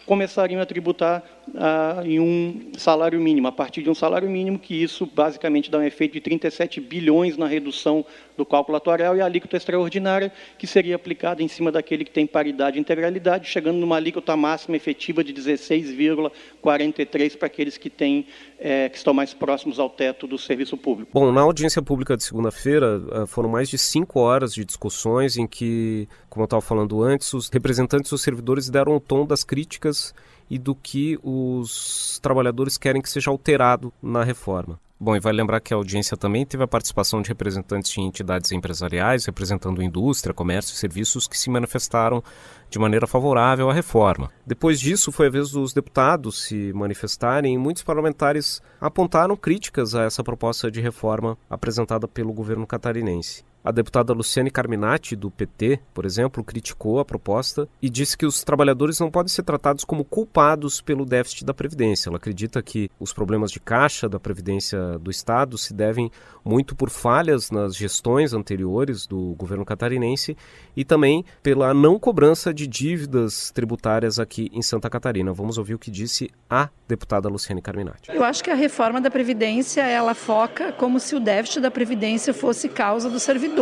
começariam 0.06 0.62
a 0.62 0.66
tributar 0.66 1.24
ah, 1.54 2.02
em 2.04 2.18
um 2.18 2.72
salário 2.76 3.20
mínimo, 3.20 3.46
a 3.48 3.52
partir 3.52 3.82
de 3.82 3.90
um 3.90 3.94
salário 3.94 4.28
mínimo, 4.28 4.58
que 4.58 4.82
isso 4.82 5.06
basicamente 5.06 5.70
dá 5.70 5.78
um 5.78 5.82
efeito 5.82 6.14
de 6.14 6.20
37 6.20 6.80
bilhões 6.80 7.36
na 7.36 7.46
redução 7.46 8.04
do 8.36 8.44
cálculo 8.44 8.76
atuarial 8.76 9.16
e 9.16 9.20
a 9.20 9.24
alíquota 9.24 9.56
extraordinária, 9.56 10.32
que 10.58 10.66
seria 10.66 10.96
aplicada 10.96 11.40
em 11.42 11.48
cima 11.48 11.72
daquele 11.72 12.04
que 12.04 12.10
tem 12.10 12.26
paridade 12.26 12.78
e 12.78 12.80
integralidade, 12.80 13.48
chegando 13.48 13.76
numa 13.76 13.96
alíquota 13.96 14.36
máxima 14.36 14.76
efetiva 14.76 15.22
de 15.22 15.32
16,43 15.32 17.36
para 17.36 17.46
aqueles 17.46 17.78
que, 17.78 17.88
têm, 17.88 18.26
é, 18.58 18.88
que 18.88 18.96
estão 18.96 19.14
mais 19.14 19.32
próximos 19.32 19.78
ao 19.78 19.88
teto 19.88 20.26
do 20.26 20.36
serviço 20.36 20.76
público. 20.76 21.12
Bom, 21.14 21.30
na 21.32 21.42
audiência 21.42 21.80
pública 21.80 22.16
de 22.16 22.24
segunda-feira 22.24 23.00
eh, 23.12 23.26
foram 23.26 23.48
mais 23.48 23.68
de 23.68 23.78
cinco 23.78 24.18
horas 24.20 24.52
de 24.52 24.64
discussões 24.64 25.36
em 25.36 25.46
que, 25.46 26.08
como 26.28 26.42
eu 26.42 26.46
estava 26.46 26.60
falando 26.60 27.00
antes, 27.02 27.32
os 27.32 27.48
representantes 27.48 28.10
dos 28.10 28.22
servidores 28.22 28.68
deram 28.68 28.96
o 28.96 29.00
tom 29.00 29.24
das 29.24 29.44
críticas 29.44 30.12
e 30.48 30.58
do 30.58 30.74
que 30.74 31.18
os 31.22 32.18
trabalhadores 32.22 32.78
querem 32.78 33.02
que 33.02 33.10
seja 33.10 33.30
alterado 33.30 33.92
na 34.02 34.24
reforma. 34.24 34.78
Bom, 34.98 35.14
e 35.14 35.20
vai 35.20 35.30
lembrar 35.30 35.60
que 35.60 35.74
a 35.74 35.76
audiência 35.76 36.16
também 36.16 36.46
teve 36.46 36.64
a 36.64 36.66
participação 36.66 37.20
de 37.20 37.28
representantes 37.28 37.92
de 37.92 38.00
entidades 38.00 38.50
empresariais, 38.50 39.26
representando 39.26 39.82
indústria, 39.82 40.32
comércio 40.32 40.72
e 40.72 40.78
serviços 40.78 41.28
que 41.28 41.36
se 41.36 41.50
manifestaram 41.50 42.24
de 42.70 42.78
maneira 42.78 43.06
favorável 43.06 43.68
à 43.68 43.74
reforma. 43.74 44.30
Depois 44.46 44.80
disso, 44.80 45.12
foi 45.12 45.26
a 45.26 45.30
vez 45.30 45.50
dos 45.50 45.74
deputados 45.74 46.44
se 46.44 46.72
manifestarem 46.72 47.54
e 47.54 47.58
muitos 47.58 47.82
parlamentares 47.82 48.62
apontaram 48.80 49.36
críticas 49.36 49.94
a 49.94 50.04
essa 50.04 50.24
proposta 50.24 50.70
de 50.70 50.80
reforma 50.80 51.36
apresentada 51.50 52.08
pelo 52.08 52.32
governo 52.32 52.66
catarinense. 52.66 53.44
A 53.66 53.72
deputada 53.72 54.12
Luciane 54.12 54.48
Carminati, 54.48 55.16
do 55.16 55.28
PT, 55.28 55.80
por 55.92 56.06
exemplo, 56.06 56.44
criticou 56.44 57.00
a 57.00 57.04
proposta 57.04 57.68
e 57.82 57.90
disse 57.90 58.16
que 58.16 58.24
os 58.24 58.44
trabalhadores 58.44 59.00
não 59.00 59.10
podem 59.10 59.28
ser 59.28 59.42
tratados 59.42 59.82
como 59.82 60.04
culpados 60.04 60.80
pelo 60.80 61.04
déficit 61.04 61.44
da 61.44 61.52
Previdência. 61.52 62.08
Ela 62.08 62.16
acredita 62.16 62.62
que 62.62 62.88
os 63.00 63.12
problemas 63.12 63.50
de 63.50 63.58
caixa 63.58 64.08
da 64.08 64.20
Previdência 64.20 64.96
do 65.00 65.10
Estado 65.10 65.58
se 65.58 65.74
devem 65.74 66.12
muito 66.44 66.76
por 66.76 66.90
falhas 66.90 67.50
nas 67.50 67.74
gestões 67.74 68.32
anteriores 68.32 69.04
do 69.04 69.34
governo 69.34 69.64
catarinense 69.64 70.36
e 70.76 70.84
também 70.84 71.24
pela 71.42 71.74
não 71.74 71.98
cobrança 71.98 72.54
de 72.54 72.68
dívidas 72.68 73.50
tributárias 73.50 74.20
aqui 74.20 74.48
em 74.52 74.62
Santa 74.62 74.88
Catarina. 74.88 75.32
Vamos 75.32 75.58
ouvir 75.58 75.74
o 75.74 75.78
que 75.78 75.90
disse 75.90 76.30
a 76.48 76.68
deputada 76.86 77.28
Luciane 77.28 77.60
Carminati. 77.60 78.12
Eu 78.14 78.22
acho 78.22 78.44
que 78.44 78.50
a 78.50 78.54
reforma 78.54 79.00
da 79.00 79.10
Previdência 79.10 79.82
ela 79.82 80.14
foca 80.14 80.70
como 80.70 81.00
se 81.00 81.16
o 81.16 81.20
déficit 81.20 81.58
da 81.62 81.70
Previdência 81.72 82.32
fosse 82.32 82.68
causa 82.68 83.10
do 83.10 83.18
servidor. 83.18 83.55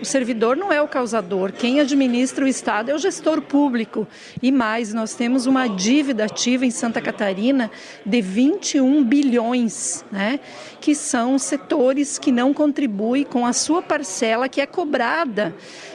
O 0.00 0.04
servidor 0.04 0.56
não 0.56 0.72
é 0.72 0.82
o 0.82 0.88
causador, 0.88 1.52
quem 1.52 1.80
administra 1.80 2.44
o 2.44 2.48
Estado 2.48 2.90
é 2.90 2.94
o 2.94 2.98
gestor 2.98 3.40
público. 3.40 4.06
E 4.42 4.50
mais, 4.52 4.92
nós 4.92 5.14
temos 5.14 5.46
uma 5.46 5.66
dívida 5.66 6.24
ativa 6.24 6.66
em 6.66 6.70
Santa 6.70 7.00
Catarina 7.00 7.70
de 8.04 8.20
21 8.20 9.02
bilhões, 9.04 10.04
né, 10.10 10.40
que 10.80 10.94
são 10.94 11.38
setores 11.38 12.18
que 12.18 12.32
não 12.32 12.52
contribuem 12.52 13.24
com 13.24 13.46
a 13.46 13.52
sua 13.52 13.80
parcela 13.80 14.48
que 14.48 14.60
é 14.60 14.66
cobrada 14.66 15.54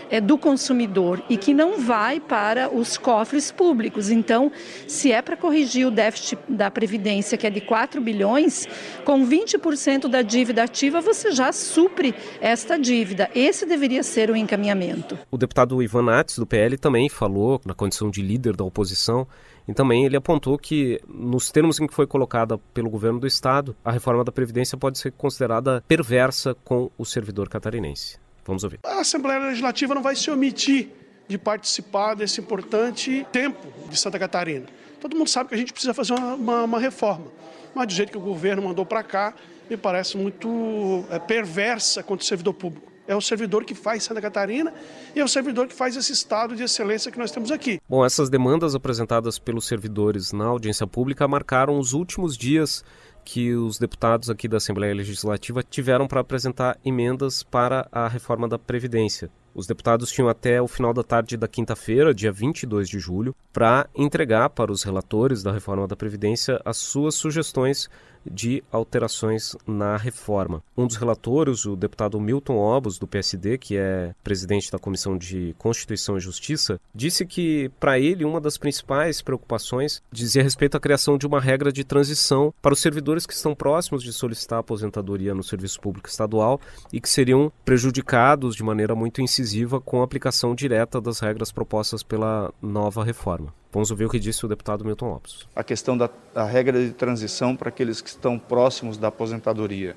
é, 0.10 0.20
do 0.22 0.38
consumidor 0.38 1.22
e 1.30 1.38
que 1.38 1.54
não 1.54 1.80
vai 1.80 2.20
para 2.20 2.74
os 2.74 2.98
cofres 2.98 3.52
públicos. 3.52 4.10
Então, 4.10 4.52
se 4.88 5.12
é 5.12 5.22
para 5.22 5.38
corrigir 5.38 5.88
o 5.88 5.92
déficit 5.92 6.40
da 6.48 6.70
Previdência, 6.72 7.38
que 7.38 7.48
é 7.48 7.50
de 7.50 7.62
4 7.62 8.02
bilhões, 8.02 8.68
com 9.06 9.26
20% 9.26 10.08
da 10.08 10.22
dívida 10.22 10.64
ativa, 10.64 11.02
você 11.02 11.32
já 11.32 11.52
supre 11.52 12.14
esta 12.42 12.78
dívida. 12.78 13.30
Esse 13.34 13.66
deveria 13.66 14.04
ser 14.04 14.30
o 14.30 14.36
encaminhamento. 14.36 15.18
O 15.32 15.38
deputado 15.38 15.82
Ivan 15.82 16.04
Nats, 16.04 16.38
do 16.38 16.46
PL, 16.46 16.78
também 16.78 17.10
falou, 17.10 17.62
na 17.66 17.74
condição 17.74 18.10
de 18.10 18.22
líder 18.22 18.56
da 18.56 18.64
oposição, 18.64 19.28
e 19.68 19.74
também 19.74 20.04
ele 20.04 20.18
apontou 20.18 20.58
que, 20.58 21.00
nos 21.08 21.52
termos 21.52 21.80
em 21.80 21.86
que 21.86 21.94
foi 21.94 22.08
colocada 22.08 22.58
pelo 22.74 22.90
governo 22.90 23.20
do 23.20 23.28
Estado, 23.28 23.76
a 23.86 23.92
reforma 23.92 24.24
da 24.24 24.32
Previdência 24.32 24.76
pode 24.78 24.98
ser 24.98 25.12
considerada 25.12 25.84
perversa 25.88 26.56
com 26.64 26.90
o 26.98 27.06
servidor 27.06 27.48
catarinense. 27.48 28.18
Vamos 28.50 28.64
ouvir. 28.64 28.80
A 28.84 29.02
Assembleia 29.02 29.40
Legislativa 29.40 29.94
não 29.94 30.02
vai 30.02 30.16
se 30.16 30.32
omitir 30.32 30.90
de 31.28 31.38
participar 31.38 32.16
desse 32.16 32.42
importante 32.42 33.24
tempo 33.32 33.68
de 33.88 33.96
Santa 33.96 34.18
Catarina. 34.18 34.66
Todo 35.00 35.16
mundo 35.16 35.30
sabe 35.30 35.50
que 35.50 35.56
a 35.56 35.58
gente 35.58 35.72
precisa 35.72 35.94
fazer 35.94 36.14
uma, 36.14 36.34
uma, 36.34 36.64
uma 36.64 36.80
reforma, 36.80 37.28
mas 37.76 37.86
do 37.86 37.94
jeito 37.94 38.12
que 38.12 38.18
o 38.18 38.22
governo 38.22 38.64
mandou 38.64 38.84
para 38.84 39.04
cá, 39.04 39.36
me 39.70 39.78
parece 39.78 40.18
muito 40.18 41.06
é, 41.12 41.20
perversa 41.20 42.02
contra 42.02 42.24
o 42.24 42.28
servidor 42.28 42.56
público. 42.56 42.92
É 43.08 43.16
o 43.16 43.22
servidor 43.22 43.66
que 43.66 43.76
faz 43.76 44.04
Santa 44.04 44.22
Catarina 44.22 44.74
e 45.16 45.20
é 45.20 45.24
o 45.24 45.28
servidor 45.28 45.68
que 45.68 45.74
faz 45.76 45.96
esse 45.96 46.12
estado 46.12 46.56
de 46.56 46.64
excelência 46.64 47.12
que 47.12 47.20
nós 47.20 47.32
temos 47.32 47.52
aqui. 47.52 47.80
Bom, 47.88 48.04
essas 48.04 48.30
demandas 48.30 48.74
apresentadas 48.74 49.38
pelos 49.38 49.68
servidores 49.68 50.32
na 50.32 50.46
audiência 50.46 50.88
pública 50.88 51.28
marcaram 51.28 51.78
os 51.78 51.94
últimos 51.94 52.36
dias 52.36 52.84
que 53.32 53.54
os 53.54 53.78
deputados 53.78 54.28
aqui 54.28 54.48
da 54.48 54.58
Assembleia 54.58 54.92
Legislativa 54.92 55.62
tiveram 55.62 56.08
para 56.08 56.20
apresentar 56.20 56.80
emendas 56.84 57.44
para 57.44 57.88
a 57.92 58.08
reforma 58.08 58.48
da 58.50 58.58
Previdência. 58.58 59.30
Os 59.54 59.68
deputados 59.68 60.12
tinham 60.12 60.28
até 60.28 60.60
o 60.60 60.68
final 60.68 60.92
da 60.96 61.04
tarde 61.04 61.38
da 61.38 61.48
quinta-feira, 61.48 62.12
dia 62.12 62.32
22 62.32 62.90
de 62.90 62.98
julho, 62.98 63.36
para 63.54 63.88
entregar 63.96 64.50
para 64.50 64.72
os 64.72 64.82
relatores 64.82 65.44
da 65.44 65.52
reforma 65.52 65.88
da 65.88 65.96
Previdência 65.96 66.60
as 66.66 66.78
suas 66.78 67.14
sugestões 67.14 67.88
de 68.26 68.64
alterações 68.72 69.56
na 69.66 69.98
reforma. 69.98 70.64
Um 70.78 70.88
dos 70.88 70.96
relatores, 70.96 71.66
o 71.66 71.76
deputado 71.76 72.20
Milton 72.20 72.58
Obos, 72.58 72.98
do 72.98 73.08
PSD, 73.08 73.58
que 73.58 73.78
é 73.78 74.14
presidente 74.24 74.72
da 74.72 74.80
Comissão 74.80 75.18
de 75.18 75.56
Constituição 75.58 76.18
e 76.18 76.22
Justiça, 76.22 76.80
disse 76.94 77.26
que, 77.26 77.70
para 77.80 78.00
ele, 78.00 78.26
uma 78.26 78.42
das 78.42 78.58
principais 78.58 79.22
preocupações 79.22 80.02
dizia 80.12 80.44
respeito 80.44 80.78
à 80.78 80.80
criação 80.80 81.18
de 81.18 81.28
uma 81.28 81.40
regra 81.40 81.72
de 81.72 81.84
transição 81.84 82.54
para 82.62 82.74
os 82.74 82.82
servidores 82.82 83.26
que 83.26 83.34
estão 83.34 83.56
próximos 83.56 84.04
de 84.04 84.14
solicitar 84.14 84.60
aposentadoria 84.60 85.34
no 85.34 85.44
serviço 85.44 85.80
público 85.80 86.10
estadual 86.10 86.60
e 86.92 87.00
que 87.00 87.10
seriam 87.10 87.52
prejudicados 87.64 88.56
de 88.56 88.64
maneira 88.64 88.96
muito 88.96 89.22
incisiva 89.22 89.80
com 89.80 90.02
a 90.02 90.06
aplicação 90.06 90.56
direta 90.56 91.02
das 91.02 91.20
regras 91.20 91.52
propostas 91.52 92.04
pela 92.04 92.54
nova 92.62 93.04
reforma. 93.04 93.54
Vamos 93.72 93.92
ouvir 93.92 94.06
o 94.06 94.10
que 94.10 94.20
disse 94.20 94.44
o 94.44 94.50
deputado 94.50 94.84
Milton 94.84 95.10
Lopes. 95.10 95.48
A 95.56 95.64
questão 95.64 95.96
da 95.96 96.10
a 96.34 96.44
regra 96.44 96.84
de 96.84 96.92
transição 96.92 97.56
para 97.56 97.70
aqueles 97.70 98.02
que 98.02 98.10
estão 98.10 98.40
próximos 98.40 98.98
da 98.98 99.10
aposentadoria. 99.10 99.96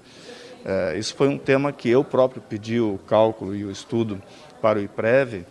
É, 0.62 0.98
isso 0.98 1.14
foi 1.14 1.28
um 1.28 1.38
tema 1.38 1.72
que 1.72 1.88
eu 1.88 2.04
próprio 2.04 2.42
pedi 2.42 2.78
o 2.78 2.98
cálculo 3.06 3.54
e 3.54 3.64
o 3.64 3.70
estudo 3.70 4.20
para 4.60 4.78
o 4.78 4.82
IPREV 4.82 5.46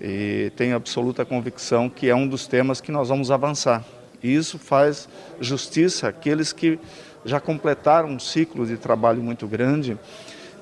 e 0.00 0.52
tenho 0.56 0.76
absoluta 0.76 1.24
convicção 1.24 1.90
que 1.90 2.08
é 2.08 2.14
um 2.14 2.28
dos 2.28 2.46
temas 2.46 2.80
que 2.80 2.92
nós 2.92 3.08
vamos 3.08 3.30
avançar. 3.30 3.84
E 4.22 4.32
isso 4.32 4.56
faz 4.56 5.08
justiça 5.40 6.08
àqueles 6.08 6.52
que 6.52 6.78
já 7.24 7.40
completaram 7.40 8.08
um 8.08 8.20
ciclo 8.20 8.66
de 8.66 8.76
trabalho 8.76 9.20
muito 9.20 9.48
grande 9.48 9.98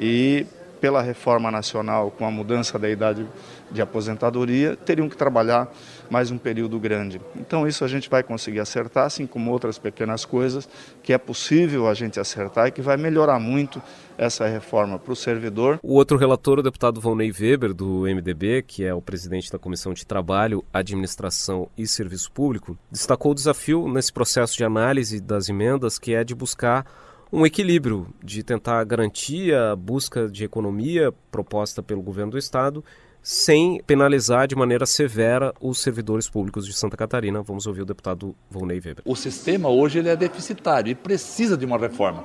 e 0.01 0.47
pela 0.81 1.03
reforma 1.03 1.51
nacional, 1.51 2.11
com 2.11 2.27
a 2.27 2.31
mudança 2.31 2.79
da 2.79 2.89
idade 2.89 3.27
de 3.71 3.83
aposentadoria, 3.83 4.77
teriam 4.77 5.09
que 5.09 5.17
trabalhar 5.17 5.73
mais 6.09 6.31
um 6.31 6.39
período 6.39 6.79
grande. 6.79 7.21
Então 7.35 7.67
isso 7.67 7.85
a 7.85 7.89
gente 7.89 8.09
vai 8.09 8.23
conseguir 8.23 8.61
acertar, 8.61 9.07
assim 9.07 9.27
como 9.27 9.51
outras 9.51 9.79
pequenas 9.79 10.25
coisas 10.25 10.69
que 11.03 11.13
é 11.13 11.19
possível 11.19 11.89
a 11.89 11.95
gente 11.95 12.21
acertar 12.21 12.69
e 12.69 12.71
que 12.71 12.81
vai 12.81 12.97
melhorar 12.97 13.39
muito 13.39 13.83
essa 14.19 14.47
reforma 14.47 14.99
para 14.99 15.13
o 15.13 15.17
servidor. 15.17 15.79
O 15.83 15.95
outro 15.95 16.17
relator, 16.17 16.59
o 16.59 16.63
deputado 16.63 17.01
Volney 17.01 17.33
Weber, 17.33 17.75
do 17.75 18.03
MDB, 18.03 18.63
que 18.63 18.85
é 18.85 18.95
o 18.95 19.03
presidente 19.03 19.51
da 19.53 19.59
Comissão 19.59 19.93
de 19.93 20.07
Trabalho, 20.07 20.65
Administração 20.73 21.69
e 21.77 21.87
Serviço 21.87 22.31
Público, 22.33 22.79
destacou 22.91 23.33
o 23.33 23.35
desafio 23.35 23.89
nesse 23.89 24.13
processo 24.13 24.57
de 24.57 24.65
análise 24.65 25.21
das 25.21 25.49
emendas, 25.49 25.99
que 25.99 26.15
é 26.15 26.25
de 26.25 26.35
buscar 26.35 26.87
um 27.33 27.45
equilíbrio 27.45 28.07
de 28.23 28.43
tentar 28.43 28.83
garantir 28.85 29.53
a 29.53 29.75
busca 29.75 30.29
de 30.29 30.45
economia 30.45 31.13
proposta 31.31 31.83
pelo 31.83 32.01
governo 32.01 32.33
do 32.33 32.39
estado 32.39 32.85
sem 33.29 33.83
penalizar 33.85 34.47
de 34.47 34.55
maneira 34.55 34.87
severa 34.87 35.53
os 35.61 35.81
servidores 35.81 36.29
públicos 36.29 36.65
de 36.65 36.73
Santa 36.73 36.97
Catarina. 36.97 37.43
Vamos 37.43 37.67
ouvir 37.67 37.83
o 37.83 37.85
deputado 37.85 38.37
Volney 38.49 38.77
Weber. 38.77 39.03
O 39.05 39.17
sistema 39.17 39.69
hoje 39.69 39.99
ele 39.99 40.09
é 40.09 40.15
deficitário 40.15 40.93
e 40.93 40.95
precisa 40.95 41.57
de 41.57 41.65
uma 41.65 41.77
reforma. 41.77 42.25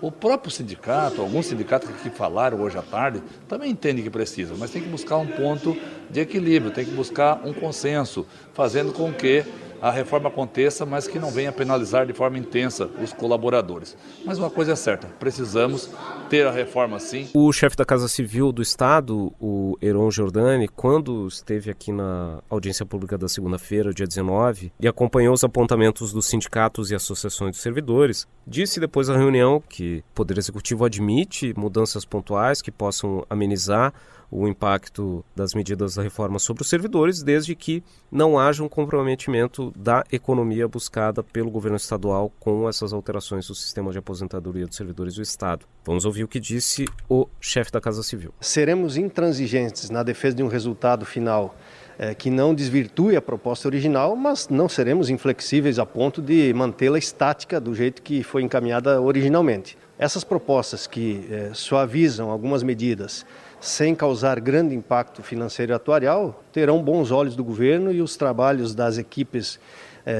O 0.00 0.10
próprio 0.10 0.50
sindicato, 0.50 1.20
alguns 1.20 1.46
sindicatos 1.46 1.88
que 2.02 2.10
falaram 2.10 2.60
hoje 2.60 2.76
à 2.76 2.82
tarde, 2.82 3.22
também 3.46 3.70
entendem 3.70 4.02
que 4.02 4.10
precisa, 4.10 4.52
mas 4.58 4.72
tem 4.72 4.82
que 4.82 4.88
buscar 4.88 5.16
um 5.18 5.28
ponto 5.28 5.76
de 6.10 6.18
equilíbrio, 6.18 6.72
tem 6.72 6.86
que 6.86 6.90
buscar 6.90 7.40
um 7.46 7.52
consenso, 7.52 8.26
fazendo 8.52 8.92
com 8.92 9.12
que 9.12 9.44
a 9.82 9.90
reforma 9.90 10.28
aconteça, 10.28 10.86
mas 10.86 11.08
que 11.08 11.18
não 11.18 11.28
venha 11.28 11.50
penalizar 11.50 12.06
de 12.06 12.12
forma 12.12 12.38
intensa 12.38 12.88
os 13.02 13.12
colaboradores. 13.12 13.96
Mas 14.24 14.38
uma 14.38 14.48
coisa 14.48 14.72
é 14.72 14.76
certa, 14.76 15.08
precisamos 15.18 15.90
ter 16.30 16.46
a 16.46 16.52
reforma 16.52 17.00
sim. 17.00 17.28
O 17.34 17.52
chefe 17.52 17.74
da 17.74 17.84
Casa 17.84 18.06
Civil 18.06 18.52
do 18.52 18.62
Estado, 18.62 19.32
o 19.40 19.76
Heron 19.82 20.08
Giordani, 20.08 20.68
quando 20.68 21.26
esteve 21.26 21.68
aqui 21.68 21.90
na 21.90 22.38
audiência 22.48 22.86
pública 22.86 23.18
da 23.18 23.28
segunda-feira, 23.28 23.92
dia 23.92 24.06
19, 24.06 24.72
e 24.78 24.86
acompanhou 24.86 25.34
os 25.34 25.42
apontamentos 25.42 26.12
dos 26.12 26.26
sindicatos 26.26 26.92
e 26.92 26.94
associações 26.94 27.56
de 27.56 27.60
servidores, 27.60 28.28
disse 28.46 28.78
depois 28.78 29.08
da 29.08 29.16
reunião 29.16 29.60
que 29.68 30.04
o 30.12 30.14
Poder 30.14 30.38
Executivo 30.38 30.84
admite 30.84 31.52
mudanças 31.58 32.04
pontuais 32.04 32.62
que 32.62 32.70
possam 32.70 33.26
amenizar 33.28 33.92
o 34.32 34.48
impacto 34.48 35.22
das 35.36 35.52
medidas 35.54 35.96
da 35.96 36.02
reforma 36.02 36.38
sobre 36.38 36.62
os 36.62 36.68
servidores, 36.68 37.22
desde 37.22 37.54
que 37.54 37.84
não 38.10 38.38
haja 38.38 38.64
um 38.64 38.68
comprometimento 38.68 39.70
da 39.76 40.02
economia 40.10 40.66
buscada 40.66 41.22
pelo 41.22 41.50
governo 41.50 41.76
estadual 41.76 42.32
com 42.40 42.66
essas 42.66 42.94
alterações 42.94 43.46
do 43.46 43.54
sistema 43.54 43.92
de 43.92 43.98
aposentadoria 43.98 44.66
dos 44.66 44.76
servidores 44.76 45.16
do 45.16 45.22
Estado. 45.22 45.66
Vamos 45.84 46.06
ouvir 46.06 46.24
o 46.24 46.28
que 46.28 46.40
disse 46.40 46.86
o 47.10 47.28
chefe 47.38 47.70
da 47.70 47.80
Casa 47.80 48.02
Civil. 48.02 48.32
Seremos 48.40 48.96
intransigentes 48.96 49.90
na 49.90 50.02
defesa 50.02 50.36
de 50.36 50.42
um 50.42 50.48
resultado 50.48 51.04
final 51.04 51.54
é, 51.98 52.14
que 52.14 52.30
não 52.30 52.54
desvirtue 52.54 53.16
a 53.16 53.22
proposta 53.22 53.68
original, 53.68 54.16
mas 54.16 54.48
não 54.48 54.68
seremos 54.68 55.10
inflexíveis 55.10 55.78
a 55.78 55.84
ponto 55.84 56.22
de 56.22 56.52
mantê-la 56.54 56.98
estática 56.98 57.60
do 57.60 57.74
jeito 57.74 58.00
que 58.00 58.22
foi 58.22 58.42
encaminhada 58.42 59.00
originalmente. 59.00 59.76
Essas 59.98 60.24
propostas 60.24 60.86
que 60.86 61.28
é, 61.30 61.50
suavizam 61.52 62.30
algumas 62.30 62.62
medidas 62.62 63.26
sem 63.62 63.94
causar 63.94 64.40
grande 64.40 64.74
impacto 64.74 65.22
financeiro 65.22 65.72
atuarial 65.72 66.42
terão 66.52 66.82
bons 66.82 67.12
olhos 67.12 67.36
do 67.36 67.44
governo 67.44 67.92
e 67.92 68.02
os 68.02 68.16
trabalhos 68.16 68.74
das 68.74 68.98
equipes 68.98 69.60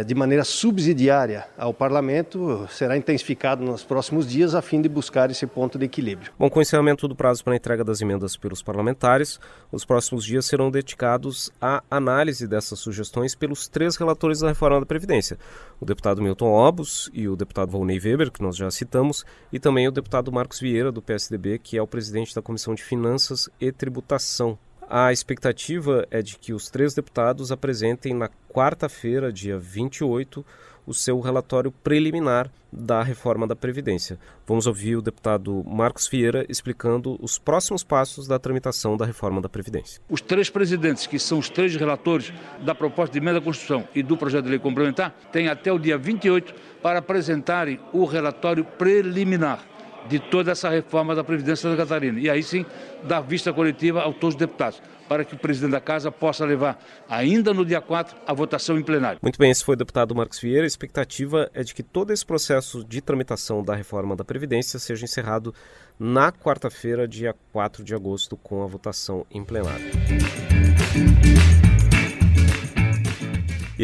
de 0.06 0.14
maneira 0.14 0.44
subsidiária 0.44 1.46
ao 1.58 1.74
parlamento 1.74 2.68
será 2.70 2.96
intensificado 2.96 3.64
nos 3.64 3.82
próximos 3.82 4.28
dias 4.28 4.54
a 4.54 4.62
fim 4.62 4.80
de 4.80 4.88
buscar 4.88 5.30
esse 5.30 5.46
ponto 5.46 5.78
de 5.78 5.84
equilíbrio. 5.84 6.32
Bom, 6.38 6.48
com 6.48 6.58
o 6.58 6.62
encerramento 6.62 7.08
do 7.08 7.16
prazo 7.16 7.42
para 7.42 7.52
a 7.54 7.56
entrega 7.56 7.82
das 7.82 8.00
emendas 8.00 8.36
pelos 8.36 8.62
parlamentares, 8.62 9.40
os 9.70 9.84
próximos 9.84 10.24
dias 10.24 10.46
serão 10.46 10.70
dedicados 10.70 11.50
à 11.60 11.82
análise 11.90 12.46
dessas 12.46 12.78
sugestões 12.78 13.34
pelos 13.34 13.68
três 13.68 13.96
relatores 13.96 14.40
da 14.40 14.48
reforma 14.48 14.80
da 14.80 14.86
Previdência: 14.86 15.38
o 15.80 15.84
deputado 15.84 16.22
Milton 16.22 16.50
Obos 16.52 17.10
e 17.12 17.28
o 17.28 17.36
deputado 17.36 17.70
Volney 17.70 17.98
Weber, 17.98 18.30
que 18.30 18.42
nós 18.42 18.56
já 18.56 18.70
citamos, 18.70 19.24
e 19.52 19.58
também 19.58 19.88
o 19.88 19.92
deputado 19.92 20.30
Marcos 20.30 20.60
Vieira, 20.60 20.92
do 20.92 21.02
PSDB, 21.02 21.58
que 21.58 21.76
é 21.76 21.82
o 21.82 21.86
presidente 21.86 22.34
da 22.34 22.42
Comissão 22.42 22.74
de 22.74 22.82
Finanças 22.82 23.48
e 23.60 23.72
Tributação 23.72 24.58
a 24.88 25.12
expectativa 25.12 26.06
é 26.10 26.22
de 26.22 26.38
que 26.38 26.52
os 26.52 26.70
três 26.70 26.94
deputados 26.94 27.50
apresentem 27.50 28.14
na 28.14 28.28
quarta-feira, 28.48 29.32
dia 29.32 29.58
28, 29.58 30.44
o 30.86 30.92
seu 30.92 31.20
relatório 31.20 31.70
preliminar 31.70 32.50
da 32.72 33.02
reforma 33.02 33.46
da 33.46 33.54
Previdência. 33.54 34.18
Vamos 34.46 34.66
ouvir 34.66 34.96
o 34.96 35.02
deputado 35.02 35.62
Marcos 35.66 36.08
Vieira 36.08 36.44
explicando 36.48 37.18
os 37.20 37.38
próximos 37.38 37.84
passos 37.84 38.26
da 38.26 38.38
tramitação 38.38 38.96
da 38.96 39.04
reforma 39.04 39.40
da 39.40 39.48
Previdência. 39.48 40.00
Os 40.08 40.20
três 40.20 40.48
presidentes, 40.48 41.06
que 41.06 41.18
são 41.18 41.38
os 41.38 41.50
três 41.50 41.76
relatores 41.76 42.32
da 42.64 42.74
proposta 42.74 43.12
de 43.12 43.18
emenda 43.18 43.38
à 43.38 43.42
Constituição 43.42 43.86
e 43.94 44.02
do 44.02 44.16
projeto 44.16 44.44
de 44.44 44.50
lei 44.50 44.58
complementar, 44.58 45.14
têm 45.30 45.48
até 45.48 45.70
o 45.70 45.78
dia 45.78 45.98
28 45.98 46.54
para 46.82 46.98
apresentarem 46.98 47.78
o 47.92 48.04
relatório 48.04 48.64
preliminar 48.64 49.71
de 50.08 50.18
toda 50.18 50.52
essa 50.52 50.68
reforma 50.68 51.14
da 51.14 51.24
Previdência 51.24 51.70
da 51.70 51.76
Catarina. 51.76 52.18
E 52.18 52.28
aí 52.28 52.42
sim, 52.42 52.64
dar 53.04 53.20
vista 53.20 53.52
coletiva 53.52 54.00
a 54.00 54.12
todos 54.12 54.34
os 54.34 54.36
deputados, 54.36 54.82
para 55.08 55.24
que 55.24 55.34
o 55.34 55.38
presidente 55.38 55.72
da 55.72 55.80
Casa 55.80 56.10
possa 56.10 56.44
levar, 56.44 56.78
ainda 57.08 57.52
no 57.52 57.64
dia 57.64 57.80
4, 57.80 58.16
a 58.26 58.32
votação 58.32 58.78
em 58.78 58.82
plenário. 58.82 59.18
Muito 59.22 59.38
bem, 59.38 59.50
esse 59.50 59.64
foi 59.64 59.74
o 59.74 59.78
deputado 59.78 60.14
Marcos 60.14 60.38
Vieira. 60.38 60.64
A 60.64 60.66
expectativa 60.66 61.50
é 61.54 61.62
de 61.62 61.74
que 61.74 61.82
todo 61.82 62.12
esse 62.12 62.24
processo 62.24 62.84
de 62.84 63.00
tramitação 63.00 63.62
da 63.62 63.74
reforma 63.74 64.16
da 64.16 64.24
Previdência 64.24 64.78
seja 64.78 65.04
encerrado 65.04 65.54
na 65.98 66.32
quarta-feira, 66.32 67.06
dia 67.06 67.34
4 67.52 67.84
de 67.84 67.94
agosto, 67.94 68.36
com 68.36 68.62
a 68.62 68.66
votação 68.66 69.26
em 69.30 69.44
plenário. 69.44 69.90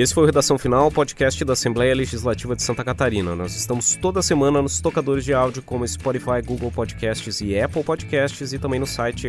Esse 0.01 0.15
foi 0.15 0.23
o 0.23 0.27
Redação 0.27 0.57
Final, 0.57 0.93
podcast 0.93 1.45
da 1.45 1.55
Assembleia 1.55 1.93
Legislativa 1.93 2.55
de 2.55 2.63
Santa 2.63 2.85
Catarina. 2.85 3.35
Nós 3.35 3.57
estamos 3.57 3.97
toda 3.97 4.23
semana 4.23 4.63
nos 4.63 4.81
tocadores 4.81 5.25
de 5.25 5.35
áudio 5.35 5.61
como 5.61 5.85
Spotify, 5.89 6.41
Google 6.41 6.71
Podcasts 6.71 7.41
e 7.41 7.59
Apple 7.59 7.83
Podcasts 7.83 8.53
e 8.53 8.61
também 8.61 8.79
no 8.79 8.87
site 8.87 9.29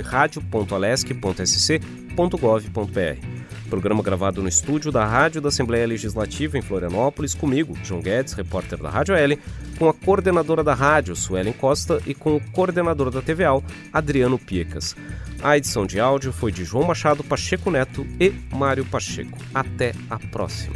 Programa 3.70 4.04
gravado 4.04 4.42
no 4.42 4.50
estúdio 4.50 4.92
da 4.92 5.06
Rádio 5.06 5.40
da 5.40 5.50
Assembleia 5.50 5.88
Legislativa 5.88 6.58
em 6.58 6.62
Florianópolis, 6.62 7.34
comigo, 7.34 7.78
João 7.84 8.02
Guedes, 8.02 8.34
repórter 8.34 8.80
da 8.80 8.90
Rádio 8.90 9.16
L, 9.16 9.40
com 9.78 9.88
a 9.88 9.94
coordenadora 9.94 10.64
da 10.64 10.74
rádio, 10.74 11.16
Suelen 11.16 11.54
Costa, 11.54 12.02
e 12.06 12.14
com 12.14 12.36
o 12.36 12.42
coordenador 12.52 13.12
da 13.12 13.22
TVAL, 13.22 13.64
Adriano 13.94 14.38
Piecas. 14.38 14.96
A 15.42 15.56
edição 15.56 15.86
de 15.86 16.00
áudio 16.00 16.34
foi 16.34 16.52
de 16.52 16.66
João 16.66 16.86
Machado 16.86 17.24
Pacheco 17.24 17.72
Neto 17.72 18.06
e 18.20 18.34
Mário 18.54 18.84
Pacheco. 18.84 19.38
Até 19.54 19.94
a 20.10 20.20
próxima. 20.20 20.76